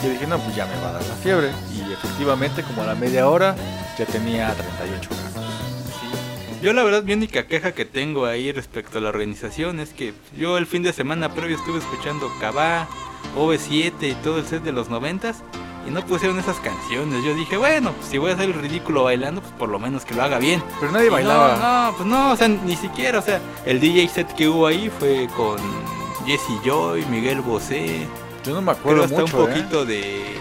Yo 0.03 0.09
dije, 0.09 0.27
no, 0.27 0.39
pues 0.39 0.55
ya 0.55 0.65
me 0.65 0.75
va 0.81 0.89
a 0.89 0.93
dar 0.93 1.05
la 1.05 1.15
fiebre. 1.15 1.51
Y 1.73 1.91
efectivamente, 1.93 2.63
como 2.63 2.83
a 2.83 2.85
la 2.85 2.95
media 2.95 3.29
hora, 3.29 3.55
ya 3.97 4.05
tenía 4.05 4.53
38 4.53 5.09
grados. 5.09 5.25
Yo 6.61 6.73
la 6.73 6.83
verdad 6.83 7.03
mi 7.03 7.13
única 7.13 7.45
queja 7.45 7.73
que 7.73 7.85
tengo 7.85 8.25
ahí 8.25 8.51
respecto 8.51 8.97
a 8.97 9.01
la 9.01 9.09
organización 9.09 9.79
es 9.79 9.93
que 9.93 10.13
yo 10.35 10.57
el 10.57 10.65
fin 10.65 10.81
de 10.81 10.93
semana 10.93 11.33
previo 11.33 11.57
estuve 11.57 11.77
escuchando 11.77 12.31
Cabá, 12.39 12.87
OV7 13.37 13.93
y 14.01 14.15
todo 14.15 14.39
el 14.39 14.45
set 14.45 14.63
de 14.63 14.71
los 14.71 14.89
noventas 14.89 15.43
y 15.87 15.91
no 15.91 16.05
pusieron 16.05 16.39
esas 16.39 16.57
canciones. 16.57 17.23
Yo 17.23 17.33
dije, 17.35 17.57
bueno, 17.57 17.91
pues 17.93 18.07
si 18.09 18.17
voy 18.17 18.31
a 18.31 18.33
hacer 18.33 18.45
el 18.45 18.53
ridículo 18.53 19.03
bailando, 19.03 19.41
pues 19.41 19.53
por 19.53 19.69
lo 19.69 19.79
menos 19.79 20.05
que 20.05 20.13
lo 20.15 20.23
haga 20.23 20.39
bien. 20.39 20.63
Pero 20.79 20.91
nadie 20.91 21.07
Y 21.07 21.09
bailaba. 21.09 21.57
No, 21.57 21.91
no, 21.91 21.97
pues 21.97 22.09
no, 22.09 22.31
o 22.31 22.35
sea, 22.35 22.47
ni 22.47 22.75
siquiera, 22.75 23.19
o 23.19 23.21
sea, 23.21 23.39
el 23.65 23.79
DJ 23.79 24.07
set 24.09 24.33
que 24.33 24.47
hubo 24.47 24.67
ahí 24.67 24.91
fue 24.99 25.27
con 25.35 25.57
Jesse 26.25 26.59
Joy, 26.63 27.05
Miguel 27.05 27.41
Bosé, 27.41 28.07
Yo 28.43 28.53
no 28.53 28.61
me 28.61 28.71
creo 28.71 28.77
acuerdo 28.79 29.03
hasta 29.03 29.21
mucho, 29.21 29.37
un 29.37 29.43
¿eh? 29.43 29.47
poquito 29.53 29.85
de 29.85 30.35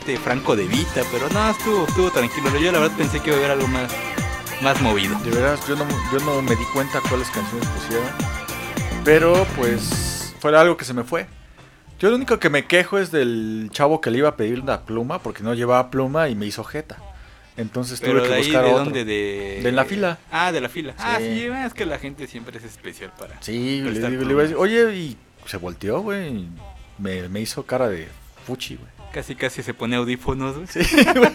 este 0.00 0.16
Franco 0.16 0.56
de 0.56 0.66
Vita, 0.66 1.02
pero 1.12 1.28
no, 1.30 1.50
estuvo, 1.50 1.84
estuvo 1.86 2.10
tranquilo. 2.10 2.50
Yo 2.58 2.72
la 2.72 2.78
verdad 2.80 2.96
pensé 2.96 3.20
que 3.20 3.30
iba 3.30 3.36
a 3.36 3.38
haber 3.40 3.50
algo 3.52 3.68
más, 3.68 3.90
más 4.62 4.80
movido. 4.80 5.18
De 5.20 5.30
veras, 5.30 5.60
yo 5.68 5.76
no, 5.76 5.86
yo 6.12 6.18
no 6.24 6.42
me 6.42 6.56
di 6.56 6.64
cuenta 6.72 7.00
cuáles 7.08 7.28
canciones 7.30 7.68
pusieron. 7.68 8.08
Pero 9.04 9.46
pues 9.56 10.34
fue 10.40 10.56
algo 10.58 10.76
que 10.76 10.84
se 10.84 10.94
me 10.94 11.04
fue. 11.04 11.26
Yo 11.98 12.10
lo 12.10 12.16
único 12.16 12.38
que 12.38 12.48
me 12.50 12.66
quejo 12.66 12.98
es 12.98 13.10
del 13.10 13.70
chavo 13.72 14.00
que 14.00 14.10
le 14.10 14.18
iba 14.18 14.28
a 14.28 14.36
pedir 14.36 14.62
la 14.64 14.82
pluma 14.82 15.20
porque 15.20 15.42
no 15.42 15.54
llevaba 15.54 15.90
pluma 15.90 16.28
y 16.28 16.34
me 16.36 16.46
hizo 16.46 16.62
jeta. 16.64 16.96
Entonces 17.56 18.00
Pero 18.00 18.12
tuve 18.12 18.22
de 18.22 18.28
que 18.28 18.34
ahí, 18.34 18.42
buscar 18.44 18.64
¿de 18.64 18.70
otro. 18.70 18.84
dónde? 18.84 19.04
De... 19.04 19.60
De 19.64 19.72
la 19.72 19.84
fila. 19.84 20.18
Ah, 20.30 20.52
de 20.52 20.60
la 20.60 20.68
fila. 20.68 20.94
Ah, 20.98 21.16
Sí. 21.18 21.48
es 21.64 21.74
que 21.74 21.86
la 21.86 21.98
gente 21.98 22.28
siempre 22.28 22.56
es 22.58 22.64
especial 22.64 23.12
para... 23.18 23.42
Sí, 23.42 23.80
le, 23.82 23.90
prestar 23.90 24.10
digo- 24.12 24.22
le 24.24 24.30
iba 24.30 24.40
a 24.40 24.42
decir, 24.44 24.56
oye, 24.56 24.94
y 24.94 25.16
se 25.44 25.56
volteó, 25.56 26.00
güey. 26.00 26.46
Me, 26.98 27.28
me 27.28 27.40
hizo 27.40 27.64
cara 27.66 27.88
de 27.88 28.06
fuchi, 28.46 28.76
güey. 28.76 28.88
Casi, 29.12 29.34
casi 29.34 29.62
se 29.64 29.74
pone 29.74 29.96
audífonos, 29.96 30.54
güey. 30.54 30.66
Sí, 30.68 30.80
güey. 31.16 31.30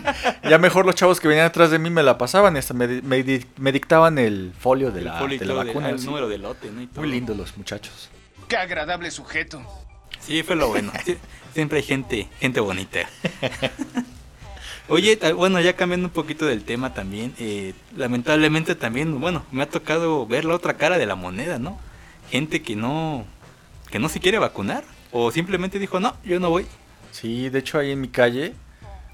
ya 0.50 0.58
mejor 0.60 0.86
los 0.86 0.96
chavos 0.96 1.20
que 1.20 1.27
venían 1.27 1.48
atrás 1.48 1.72
de 1.72 1.79
mí 1.79 1.89
me 1.89 2.03
la 2.03 2.17
pasaban 2.17 2.55
y 2.55 2.60
hasta 2.60 2.74
me, 2.74 2.88
me 3.01 3.22
di- 3.24 3.46
me 3.58 3.74
dictaban 3.74 4.17
el 4.17 4.53
folio 4.58 4.91
de 4.91 5.00
El 5.00 5.05
la, 5.05 5.20
folio 5.20 5.38
de 5.39 5.46
la 5.46 5.53
vacuna. 5.55 5.89
el 5.89 6.00
sí. 6.00 6.05
número 6.05 6.29
de 6.29 6.38
lote, 6.38 6.72
¿no? 6.72 6.82
Y 6.82 6.88
todo. 6.88 7.01
Muy 7.01 7.12
lindos 7.12 7.36
los 7.36 7.58
muchachos. 7.58 8.10
Qué 8.48 8.55
agradable 8.55 9.12
sujeto. 9.12 9.62
Sí, 10.25 10.42
fue 10.44 10.56
lo 10.56 10.70
bueno. 10.70 10.92
Sí, 11.06 11.18
siempre 11.53 11.80
hay 11.80 11.84
gente, 11.84 12.27
gente 12.39 12.60
bonita. 12.60 13.00
Oye, 14.89 15.18
bueno, 15.36 15.60
ya 15.62 15.75
cambiando 15.75 16.08
un 16.08 16.13
poquito 16.13 16.46
del 16.46 16.63
tema 16.63 16.94
también, 16.94 17.34
eh, 17.39 17.74
lamentablemente 17.96 18.75
también, 18.75 19.20
bueno, 19.20 19.46
me 19.51 19.63
ha 19.63 19.70
tocado 19.70 20.25
ver 20.27 20.44
la 20.44 20.56
otra 20.56 20.75
cara 20.75 20.98
de 20.98 21.06
la 21.06 21.15
moneda, 21.15 21.58
¿no? 21.58 21.80
Gente 22.30 22.62
que 22.62 22.75
no, 22.75 23.25
que 23.89 24.00
no 24.00 24.10
se 24.10 24.20
quiere 24.20 24.39
vacunar 24.39 24.84
o 25.12 25.32
simplemente 25.32 25.80
dijo, 25.80 26.00
no, 26.00 26.15
yo 26.25 26.39
no 26.39 26.50
voy. 26.50 26.68
Sí, 27.12 27.50
de 27.50 27.60
hecho 27.60 27.80
ahí 27.80 27.92
en 27.92 28.01
mi 28.01 28.10
calle 28.10 28.56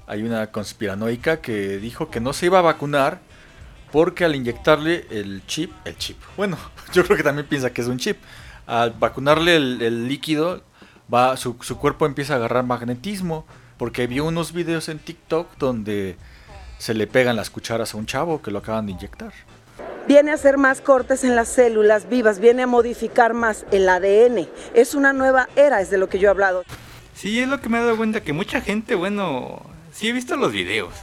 hay 0.06 0.22
una 0.22 0.48
conspiranoica 0.48 1.40
que 1.40 1.78
dijo 1.78 2.10
que 2.10 2.18
no 2.20 2.32
se 2.32 2.46
iba 2.46 2.58
a 2.58 2.62
vacunar 2.62 3.20
porque 3.92 4.24
al 4.24 4.34
inyectarle 4.34 5.06
el 5.10 5.42
chip, 5.46 5.70
el 5.84 5.96
chip, 5.96 6.16
bueno, 6.36 6.56
yo 6.92 7.04
creo 7.04 7.16
que 7.16 7.22
también 7.22 7.46
piensa 7.46 7.72
que 7.72 7.82
es 7.82 7.86
un 7.86 7.98
chip, 7.98 8.16
al 8.66 8.90
vacunarle 8.92 9.54
el, 9.56 9.82
el 9.82 10.08
líquido, 10.08 10.62
va, 11.12 11.36
su, 11.36 11.56
su 11.60 11.78
cuerpo 11.78 12.06
empieza 12.06 12.34
a 12.34 12.36
agarrar 12.36 12.64
magnetismo, 12.64 13.46
porque 13.76 14.06
vio 14.06 14.24
unos 14.26 14.52
videos 14.52 14.88
en 14.88 14.98
TikTok 14.98 15.56
donde 15.58 16.16
se 16.78 16.94
le 16.94 17.06
pegan 17.06 17.36
las 17.36 17.50
cucharas 17.50 17.94
a 17.94 17.96
un 17.96 18.06
chavo 18.06 18.42
que 18.42 18.50
lo 18.50 18.58
acaban 18.58 18.86
de 18.86 18.92
inyectar. 18.92 19.32
Viene 20.06 20.30
a 20.30 20.34
hacer 20.34 20.56
más 20.56 20.80
cortes 20.80 21.24
en 21.24 21.36
las 21.36 21.48
células 21.48 22.08
vivas, 22.08 22.40
viene 22.40 22.62
a 22.62 22.66
modificar 22.66 23.34
más 23.34 23.66
el 23.70 23.88
ADN. 23.88 24.48
Es 24.74 24.94
una 24.94 25.12
nueva 25.12 25.48
era, 25.56 25.80
es 25.80 25.90
de 25.90 25.98
lo 25.98 26.08
que 26.08 26.18
yo 26.18 26.28
he 26.28 26.30
hablado. 26.30 26.64
Sí, 27.14 27.38
es 27.38 27.48
lo 27.48 27.60
que 27.60 27.68
me 27.68 27.78
he 27.78 27.82
dado 27.82 27.96
cuenta 27.96 28.22
que 28.22 28.32
mucha 28.32 28.60
gente, 28.60 28.94
bueno, 28.94 29.62
sí 29.92 30.08
he 30.08 30.12
visto 30.12 30.36
los 30.36 30.52
videos, 30.52 30.94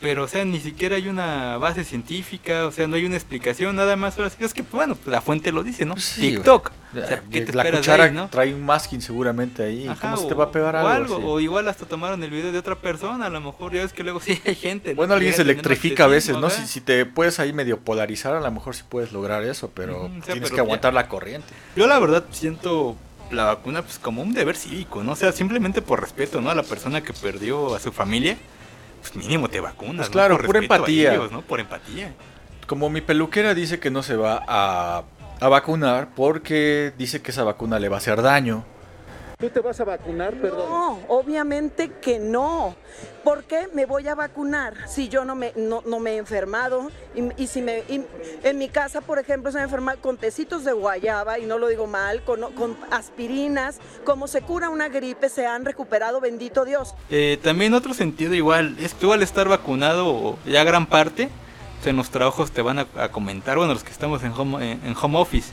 pero 0.00 0.24
o 0.24 0.28
sea, 0.28 0.44
ni 0.44 0.60
siquiera 0.60 0.96
hay 0.96 1.08
una 1.08 1.58
base 1.58 1.84
científica, 1.84 2.66
o 2.66 2.72
sea, 2.72 2.86
no 2.86 2.96
hay 2.96 3.04
una 3.04 3.16
explicación, 3.16 3.76
nada 3.76 3.96
más. 3.96 4.18
Ahora 4.18 4.30
sí 4.30 4.42
es 4.42 4.54
que, 4.54 4.62
bueno, 4.62 4.96
la 5.06 5.20
fuente 5.20 5.52
lo 5.52 5.62
dice, 5.62 5.84
¿no? 5.84 5.96
Sí, 5.98 6.32
TikTok. 6.32 6.72
O 6.94 7.06
sea, 7.06 7.22
¿qué 7.30 7.40
te 7.42 7.52
la 7.52 7.70
cuchara 7.70 8.04
ahí, 8.04 8.12
no? 8.12 8.28
trae 8.28 8.52
un 8.54 8.64
masking 8.64 9.00
seguramente 9.00 9.62
ahí. 9.64 9.88
Ajá, 9.88 10.00
¿Cómo 10.10 10.16
se 10.18 10.26
te 10.28 10.34
va 10.34 10.44
a 10.44 10.50
pegar 10.52 10.76
o 10.76 10.86
algo? 10.88 11.14
así? 11.16 11.24
O 11.26 11.40
igual 11.40 11.66
hasta 11.68 11.86
tomaron 11.86 12.22
el 12.22 12.30
video 12.30 12.52
de 12.52 12.58
otra 12.58 12.76
persona, 12.76 13.26
a 13.26 13.30
lo 13.30 13.40
mejor 13.40 13.72
ya 13.72 13.82
ves 13.82 13.92
que 13.92 14.02
luego 14.02 14.20
sí 14.20 14.40
hay 14.44 14.54
gente. 14.54 14.90
¿no? 14.90 14.96
Bueno, 14.96 15.14
alguien 15.14 15.32
se 15.32 15.42
electrifica 15.42 16.04
a 16.04 16.08
veces, 16.08 16.36
¿no? 16.36 16.50
Si, 16.50 16.66
si 16.66 16.80
te 16.80 17.06
puedes 17.06 17.38
ahí 17.40 17.52
medio 17.52 17.78
polarizar, 17.80 18.34
a 18.34 18.40
lo 18.40 18.50
mejor 18.50 18.74
sí 18.74 18.82
puedes 18.88 19.12
lograr 19.12 19.42
eso, 19.42 19.70
pero 19.74 20.04
Ujú, 20.04 20.18
o 20.20 20.22
sea, 20.24 20.32
tienes 20.34 20.42
pero 20.50 20.54
que 20.54 20.60
aguantar 20.60 20.92
ya- 20.92 21.00
la 21.00 21.08
corriente. 21.08 21.48
Yo 21.76 21.86
la 21.86 21.98
verdad 21.98 22.24
siento 22.30 22.96
la 23.30 23.44
vacuna 23.44 23.80
pues 23.82 23.98
como 23.98 24.20
un 24.20 24.34
deber 24.34 24.56
cívico, 24.56 25.02
¿no? 25.02 25.12
O 25.12 25.16
sea, 25.16 25.32
simplemente 25.32 25.80
por 25.80 26.00
respeto, 26.00 26.40
¿no? 26.42 26.50
A 26.50 26.54
la 26.54 26.62
persona 26.62 27.00
que 27.02 27.14
perdió 27.14 27.74
a 27.74 27.80
su 27.80 27.90
familia, 27.92 28.36
pues 29.00 29.16
mínimo 29.16 29.48
te 29.48 29.60
vacunas. 29.60 29.96
Pues 29.96 30.08
¿no? 30.08 30.12
claro, 30.12 30.38
Por 30.38 30.56
empatía. 30.58 31.14
ellos, 31.14 31.32
¿no? 31.32 31.40
Por 31.40 31.58
empatía. 31.58 32.12
Como 32.66 32.88
mi 32.90 33.00
peluquera 33.00 33.54
dice 33.54 33.80
que 33.80 33.90
no 33.90 34.02
se 34.02 34.16
va 34.16 34.44
a, 34.46 35.02
a 35.42 35.48
vacunar 35.48 36.08
porque 36.14 36.92
dice 36.96 37.20
que 37.20 37.32
esa 37.32 37.44
vacuna 37.44 37.78
le 37.78 37.88
va 37.88 37.96
a 37.96 37.98
hacer 37.98 38.22
daño. 38.22 38.64
¿Tú 39.38 39.50
te 39.50 39.58
vas 39.58 39.80
a 39.80 39.84
vacunar, 39.84 40.34
perdón? 40.34 40.70
No, 40.70 41.00
obviamente 41.08 41.90
que 42.00 42.20
no. 42.20 42.76
¿Por 43.24 43.42
qué 43.42 43.68
me 43.74 43.86
voy 43.86 44.06
a 44.06 44.14
vacunar 44.14 44.74
si 44.86 45.08
yo 45.08 45.24
no 45.24 45.34
me, 45.34 45.52
no, 45.56 45.82
no 45.84 45.98
me 45.98 46.12
he 46.12 46.16
enfermado? 46.18 46.92
Y, 47.16 47.42
y 47.42 47.48
si 47.48 47.60
me, 47.60 47.78
y 47.88 48.04
en 48.44 48.58
mi 48.58 48.68
casa, 48.68 49.00
por 49.00 49.18
ejemplo, 49.18 49.50
se 49.50 49.58
me 49.58 49.64
enferma 49.64 49.96
con 49.96 50.16
tecitos 50.16 50.64
de 50.64 50.72
guayaba, 50.72 51.40
y 51.40 51.46
no 51.46 51.58
lo 51.58 51.66
digo 51.66 51.88
mal, 51.88 52.22
con, 52.22 52.52
con 52.52 52.76
aspirinas. 52.92 53.80
Como 54.04 54.28
se 54.28 54.42
cura 54.42 54.70
una 54.70 54.88
gripe, 54.88 55.28
se 55.28 55.44
han 55.44 55.64
recuperado, 55.64 56.20
bendito 56.20 56.64
Dios. 56.64 56.94
Eh, 57.10 57.36
también 57.42 57.74
otro 57.74 57.94
sentido 57.94 58.34
igual, 58.34 58.76
es 58.78 58.94
que 58.94 59.00
tú 59.00 59.12
al 59.12 59.22
estar 59.22 59.48
vacunado 59.48 60.38
ya 60.46 60.62
gran 60.62 60.86
parte, 60.86 61.30
en 61.90 61.96
los 61.96 62.10
trabajos 62.10 62.50
te 62.50 62.62
van 62.62 62.78
a, 62.78 62.86
a 62.96 63.08
comentar, 63.10 63.56
bueno, 63.56 63.72
los 63.74 63.84
que 63.84 63.90
estamos 63.90 64.22
en 64.22 64.32
home, 64.32 64.72
en, 64.72 64.80
en 64.84 64.96
home 65.00 65.18
office, 65.18 65.52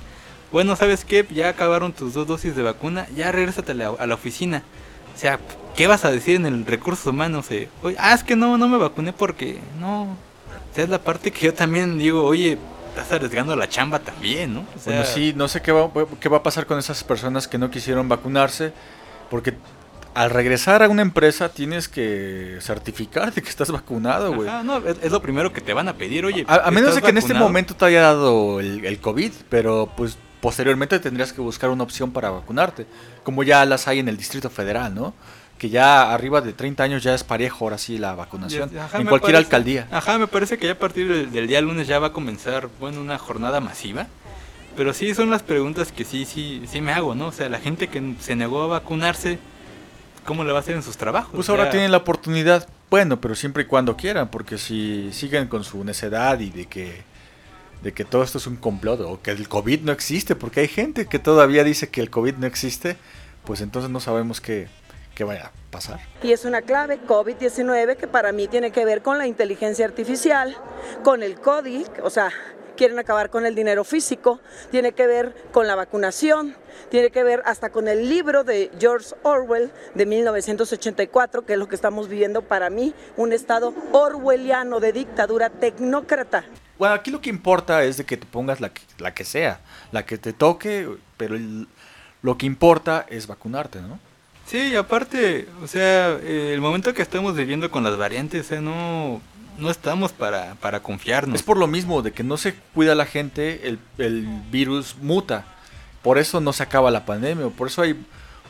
bueno, 0.52 0.76
¿sabes 0.76 1.06
qué? 1.06 1.26
Ya 1.30 1.50
acabaron 1.50 1.94
tus 1.94 2.14
dos 2.14 2.28
dosis 2.28 2.56
de 2.56 2.64
vacuna, 2.64 3.08
ya 3.16 3.32
regrésate 3.32 3.72
a 3.74 3.76
la, 3.76 3.90
a 3.90 4.08
la 4.08 4.16
oficina. 4.16 4.64
O 5.16 5.18
sea, 5.20 5.40
¿qué 5.76 5.86
vas 5.88 6.06
a 6.06 6.12
decir 6.12 6.38
en 6.38 6.46
el 6.46 6.66
recursos 6.66 7.06
humanos? 7.06 7.52
Eh, 7.52 7.70
oye, 7.84 7.96
ah, 8.00 8.14
es 8.14 8.24
que 8.24 8.36
no, 8.36 8.58
no 8.58 8.68
me 8.68 8.78
vacuné 8.78 9.14
porque 9.14 9.60
no. 9.80 10.04
O 10.04 10.76
sea, 10.76 10.86
es 10.86 10.90
la 10.90 11.00
parte 11.00 11.32
que 11.32 11.46
yo 11.48 11.54
también 11.54 11.98
digo, 12.00 12.24
oye, 12.24 12.58
estás 12.90 13.12
arriesgando 13.12 13.56
la 13.56 13.70
chamba 13.70 14.00
también, 14.00 14.54
¿no? 14.56 14.62
O 14.62 14.80
sea, 14.80 14.94
Bueno, 15.02 15.06
sí, 15.06 15.34
no 15.36 15.48
sé 15.48 15.62
qué 15.62 15.72
va, 15.72 15.90
qué 16.20 16.30
va 16.30 16.38
a 16.38 16.44
pasar 16.44 16.66
con 16.66 16.80
esas 16.80 17.04
personas 17.04 17.48
que 17.48 17.58
no 17.58 17.70
quisieron 17.70 18.08
vacunarse, 18.10 18.74
porque 19.30 19.54
al 20.14 20.30
regresar 20.32 20.84
a 20.84 20.90
una 20.90 21.02
empresa 21.02 21.50
tienes 21.50 21.88
que 21.88 22.58
certificarte 22.62 23.42
que 23.42 23.50
estás 23.50 23.72
vacunado, 23.72 24.34
güey. 24.34 24.50
no, 24.64 24.78
es, 24.80 24.98
es 25.02 25.12
lo 25.12 25.22
primero 25.22 25.54
que 25.54 25.62
te 25.62 25.74
van 25.74 25.88
a 25.88 25.94
pedir, 25.94 26.26
oye. 26.26 26.46
A, 26.48 26.68
a 26.68 26.72
menos 26.72 26.92
de 26.92 26.98
¿estás 27.00 27.04
que 27.04 27.10
en 27.12 27.18
este 27.18 27.34
momento 27.34 27.76
te 27.76 27.86
haya 27.86 28.02
dado 28.02 28.60
el, 28.60 28.86
el 28.86 29.00
COVID, 29.00 29.32
pero 29.50 29.92
pues 29.96 30.18
posteriormente 30.42 31.00
tendrías 31.00 31.34
que 31.34 31.42
buscar 31.42 31.70
una 31.70 31.84
opción 31.84 32.12
para 32.12 32.30
vacunarte, 32.30 32.86
como 33.24 33.44
ya 33.44 33.66
las 33.66 33.88
hay 33.88 34.00
en 34.00 34.08
el 34.08 34.18
Distrito 34.18 34.50
Federal, 34.50 34.94
¿no? 34.96 35.14
Que 35.58 35.70
ya 35.70 36.14
arriba 36.14 36.40
de 36.40 36.54
30 36.54 36.84
años 36.84 37.04
ya 37.04 37.14
es 37.14 37.24
parejo 37.26 37.66
ahora 37.66 37.78
sí 37.78 37.98
la 37.98 38.16
vacunación, 38.16 38.70
ajá, 38.78 38.98
en 38.98 39.04
me 39.04 39.10
cualquier 39.10 39.34
parece- 39.36 39.46
alcaldía. 39.48 39.88
Ajá, 39.92 40.18
me 40.18 40.28
parece 40.28 40.58
que 40.58 40.68
ya 40.68 40.72
a 40.74 40.80
partir 40.80 41.08
del, 41.12 41.32
del 41.32 41.48
día 41.48 41.60
lunes 41.62 41.86
ya 41.88 42.00
va 42.00 42.08
a 42.08 42.14
comenzar, 42.14 42.70
bueno, 42.80 43.02
una 43.02 43.18
jornada 43.18 43.60
masiva. 43.60 44.08
Pero 44.78 44.94
sí 44.94 45.14
son 45.14 45.30
las 45.30 45.44
preguntas 45.44 45.92
que 45.92 46.06
sí, 46.06 46.24
sí, 46.26 46.64
sí 46.72 46.80
me 46.80 46.94
hago, 46.94 47.14
¿no? 47.14 47.28
O 47.28 47.32
sea, 47.34 47.50
la 47.50 47.60
gente 47.60 47.90
que 47.90 48.14
se 48.22 48.38
negó 48.38 48.62
a 48.64 48.68
vacunarse, 48.68 49.38
¿cómo 50.30 50.44
le 50.44 50.52
va 50.52 50.60
a 50.60 50.62
hacer 50.62 50.76
en 50.76 50.84
sus 50.84 50.96
trabajos? 50.96 51.32
Pues 51.34 51.50
ahora 51.50 51.72
tienen 51.72 51.90
la 51.90 51.98
oportunidad, 51.98 52.70
bueno, 52.92 53.20
pero 53.20 53.34
siempre 53.34 53.64
y 53.64 53.66
cuando 53.66 53.98
quieran, 53.98 54.30
porque 54.30 54.60
si 54.60 55.12
siguen 55.12 55.48
con 55.48 55.64
su 55.64 55.84
necedad 55.84 56.40
y 56.40 56.52
de 56.52 56.68
que 56.68 57.02
de 57.82 57.94
que 57.94 58.06
todo 58.06 58.22
esto 58.22 58.38
es 58.38 58.46
un 58.46 58.56
complot 58.56 59.00
o 59.02 59.20
que 59.24 59.32
el 59.32 59.50
COVID 59.50 59.82
no 59.82 59.92
existe, 59.92 60.36
porque 60.36 60.60
hay 60.60 60.68
gente 60.68 61.08
que 61.08 61.18
todavía 61.18 61.64
dice 61.64 61.90
que 61.90 62.02
el 62.02 62.12
COVID 62.12 62.36
no 62.36 62.46
existe, 62.46 62.96
pues 63.44 63.62
entonces 63.62 63.90
no 63.90 64.00
sabemos 64.00 64.40
qué, 64.40 64.68
qué 65.16 65.24
vaya 65.24 65.48
a 65.48 65.52
pasar. 65.72 66.00
Y 66.22 66.32
es 66.32 66.46
una 66.46 66.62
clave 66.62 67.00
COVID-19 67.08 67.96
que 67.96 68.06
para 68.06 68.32
mí 68.32 68.48
tiene 68.48 68.70
que 68.70 68.86
ver 68.86 69.02
con 69.02 69.18
la 69.18 69.26
inteligencia 69.26 69.86
artificial, 69.86 70.56
con 71.04 71.24
el 71.24 71.40
código, 71.40 71.92
o 72.04 72.12
sea, 72.12 72.32
quieren 72.80 72.98
acabar 72.98 73.30
con 73.30 73.46
el 73.46 73.56
dinero 73.56 73.84
físico, 73.84 74.40
tiene 74.72 74.94
que 74.94 75.06
ver 75.06 75.36
con 75.52 75.68
la 75.68 75.76
vacunación, 75.76 76.56
tiene 76.90 77.10
que 77.12 77.24
ver 77.26 77.42
hasta 77.44 77.72
con 77.72 77.90
el 77.90 78.08
libro 78.08 78.46
de 78.46 78.72
George 78.80 79.14
Orwell 79.24 79.70
de 79.96 80.06
1984, 80.06 81.46
que 81.46 81.54
es 81.54 81.60
lo 81.60 81.68
que 81.68 81.76
estamos 81.76 82.08
viviendo 82.08 82.42
para 82.42 82.70
mí, 82.70 82.94
un 83.18 83.34
estado 83.34 83.74
orwelliano 83.92 84.80
de 84.80 84.94
dictadura 84.94 85.50
tecnócrata. 85.50 86.46
Bueno, 86.78 86.96
aquí 86.96 87.12
lo 87.12 87.20
que 87.20 87.30
importa 87.30 87.84
es 87.84 87.98
de 87.98 88.06
que 88.06 88.16
te 88.16 88.26
pongas 88.26 88.62
la 88.62 88.70
que, 88.70 88.82
la 88.98 89.14
que 89.14 89.26
sea, 89.26 89.60
la 89.92 90.06
que 90.06 90.18
te 90.18 90.32
toque, 90.32 90.88
pero 91.18 91.36
el- 91.36 91.68
lo 92.22 92.38
que 92.38 92.46
importa 92.46 93.06
es 93.10 93.28
vacunarte, 93.28 93.82
¿no? 93.82 94.00
Sí, 94.46 94.70
y 94.70 94.76
aparte, 94.78 95.50
o 95.62 95.68
sea, 95.68 96.12
eh, 96.24 96.52
el 96.54 96.62
momento 96.62 96.94
que 96.94 97.02
estamos 97.02 97.36
viviendo 97.36 97.70
con 97.70 97.84
las 97.84 97.98
variantes, 97.98 98.46
o 98.46 98.50
sea, 98.50 98.62
no, 98.62 99.22
no 99.60 99.70
estamos 99.70 100.12
para, 100.12 100.56
para 100.56 100.82
confiarnos. 100.82 101.36
Es 101.36 101.44
por 101.44 101.58
lo 101.58 101.68
mismo 101.68 102.02
de 102.02 102.12
que 102.12 102.24
no 102.24 102.38
se 102.38 102.56
cuida 102.74 102.96
la 102.96 103.06
gente, 103.06 103.68
el, 103.68 103.80
el 103.98 104.26
virus 104.52 104.96
muta. 105.02 105.46
Por 106.02 106.18
eso 106.18 106.40
no 106.40 106.54
se 106.54 106.64
acaba 106.64 106.92
la 106.92 107.06
pandemia, 107.06 107.50
por 107.50 107.68
eso 107.68 107.82
hay 107.82 107.96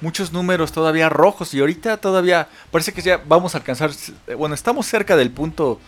muchos 0.01 0.31
números 0.31 0.71
todavía 0.71 1.09
rojos 1.09 1.53
y 1.53 1.59
ahorita 1.59 1.97
todavía 1.97 2.47
parece 2.71 2.93
que 2.93 3.01
ya 3.01 3.21
vamos 3.27 3.53
a 3.53 3.57
alcanzar, 3.57 3.91
bueno, 4.37 4.55
estamos 4.55 4.85
cerca 4.85 5.17
del 5.17 5.31
punto 5.31 5.79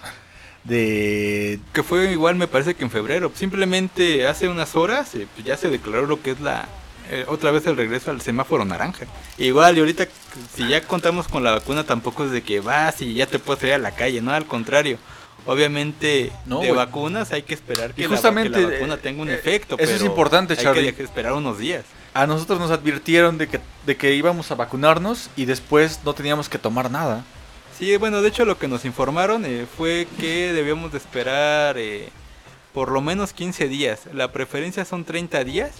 de... 0.63 1.60
que 1.74 1.84
fue 1.84 2.12
igual 2.12 2.36
me 2.36 2.48
parece 2.48 2.74
que 2.75 2.84
en 2.84 2.92
febrero. 2.92 3.32
Simplemente 3.36 4.28
hace 4.28 4.50
unas 4.50 4.75
horas 4.75 5.16
eh, 5.16 5.28
pues 5.34 5.46
ya 5.46 5.56
se 5.56 5.70
declaró 5.70 6.08
lo 6.08 6.22
que 6.22 6.32
es 6.32 6.42
la 6.42 6.68
eh, 7.12 7.25
otra 7.27 7.51
vez 7.51 7.68
el 7.68 7.75
regreso 7.75 8.10
al 8.10 8.22
semáforo 8.22 8.63
naranja. 8.65 9.06
Igual 9.38 9.77
y 9.77 9.82
ahorita 9.82 10.08
si 10.56 10.68
ya 10.68 10.82
contamos 10.82 11.27
con 11.27 11.44
la 11.44 11.51
vacuna 11.51 11.84
tampoco 11.84 12.24
es 12.24 12.32
de 12.32 12.41
que 12.41 12.62
vas 12.62 13.01
y 13.01 13.13
ya 13.13 13.27
te 13.27 13.38
puedes 13.38 13.62
ir 13.63 13.74
a 13.74 13.77
la 13.77 13.91
calle, 13.91 14.22
no, 14.22 14.32
al 14.32 14.46
contrario. 14.46 14.98
Obviamente 15.46 16.32
No, 16.46 16.62
de 16.62 16.72
vacunas 16.72 17.32
hay 17.32 17.41
que 17.41 17.53
esperar 17.53 17.94
que, 17.94 18.01
Y 18.01 18.03
la 18.06 18.12
justamente, 18.12 18.60
que 18.60 18.65
la, 18.65 18.74
vacuna 18.74 18.98
tenga 18.98 19.24
un 19.24 19.30
eh, 19.30 19.34
efecto. 19.34 19.75
eso 19.77 19.96
es 19.96 20.03
importante, 20.03 20.53
hay 20.53 20.63
Charlie. 20.63 20.94
que 20.94 21.03
esperar 21.03 21.34
unos 21.34 21.58
días. 21.58 21.84
A 22.13 22.27
nosotros 22.27 22.60
nos 22.60 22.72
advirtieron 22.72 23.38
de 23.38 23.48
que, 23.48 23.60
de 23.86 23.98
que 23.98 24.13
íbamos 24.13 24.51
a 24.51 24.56
vacunarnos 24.56 25.30
y 25.36 25.46
después 25.46 26.00
no 26.06 26.13
teníamos 26.13 26.48
que 26.48 26.60
tomar 26.60 26.91
nada. 26.91 27.24
Sí, 27.77 27.98
bueno, 27.98 28.22
de 28.22 28.30
hecho 28.30 28.46
lo 28.46 28.58
que 28.58 28.68
nos 28.68 28.86
informaron 28.86 29.44
eh, 29.46 29.65
fue 29.77 30.08
que 30.20 30.53
debíamos 30.53 30.91
de 30.91 31.00
esperar 31.00 31.77
eh, 31.77 32.10
por 32.74 32.91
lo 32.91 33.01
menos 33.01 33.34
15 33.34 33.68
días. 33.68 34.01
La 34.13 34.32
preferencia 34.32 34.86
son 34.86 35.03
30 35.03 35.44
días. 35.44 35.72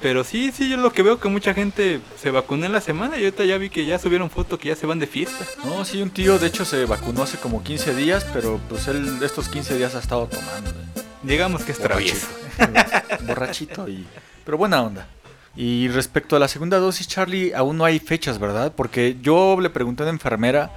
Pero 0.00 0.24
sí, 0.24 0.50
sí, 0.50 0.70
yo 0.70 0.78
lo 0.78 0.92
que 0.92 1.02
veo 1.02 1.20
que 1.20 1.28
mucha 1.28 1.52
gente 1.52 2.00
se 2.18 2.30
vacunó 2.30 2.64
en 2.64 2.72
la 2.72 2.80
semana 2.80 3.18
y 3.18 3.24
ahorita 3.24 3.44
ya 3.44 3.58
vi 3.58 3.68
que 3.68 3.84
ya 3.84 3.98
subieron 3.98 4.30
fotos 4.30 4.58
que 4.58 4.68
ya 4.68 4.76
se 4.76 4.86
van 4.86 4.98
de 4.98 5.06
fiesta. 5.06 5.44
No, 5.64 5.84
sí, 5.84 6.00
un 6.00 6.08
tío 6.10 6.38
de 6.38 6.46
hecho 6.46 6.64
se 6.64 6.86
vacunó 6.86 7.22
hace 7.22 7.36
como 7.36 7.62
15 7.62 7.94
días, 7.94 8.26
pero 8.32 8.58
pues 8.68 8.88
él 8.88 9.18
estos 9.22 9.48
15 9.50 9.76
días 9.76 9.94
ha 9.94 9.98
estado 9.98 10.26
tomando. 10.26 10.70
eh. 10.70 11.02
Digamos 11.22 11.64
que 11.64 11.72
es 11.72 11.78
travieso. 11.78 12.26
Borrachito. 12.58 13.24
Borrachito 13.26 13.88
y... 13.88 14.06
Pero 14.44 14.56
buena 14.56 14.82
onda. 14.82 15.06
Y 15.54 15.88
respecto 15.88 16.34
a 16.34 16.38
la 16.38 16.48
segunda 16.48 16.78
dosis, 16.78 17.06
Charlie, 17.06 17.52
aún 17.52 17.76
no 17.76 17.84
hay 17.84 17.98
fechas, 17.98 18.38
¿verdad? 18.38 18.72
Porque 18.74 19.18
yo 19.20 19.58
le 19.60 19.68
pregunté 19.68 20.02
a 20.02 20.06
una 20.06 20.12
enfermera 20.12 20.70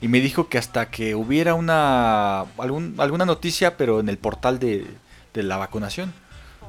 y 0.00 0.06
me 0.06 0.20
dijo 0.20 0.48
que 0.48 0.58
hasta 0.58 0.88
que 0.88 1.16
hubiera 1.16 1.54
una 1.54 2.42
algún, 2.58 2.94
alguna 2.98 3.24
noticia, 3.24 3.76
pero 3.76 3.98
en 3.98 4.08
el 4.08 4.18
portal 4.18 4.60
de, 4.60 4.86
de 5.34 5.42
la 5.42 5.56
vacunación. 5.56 6.12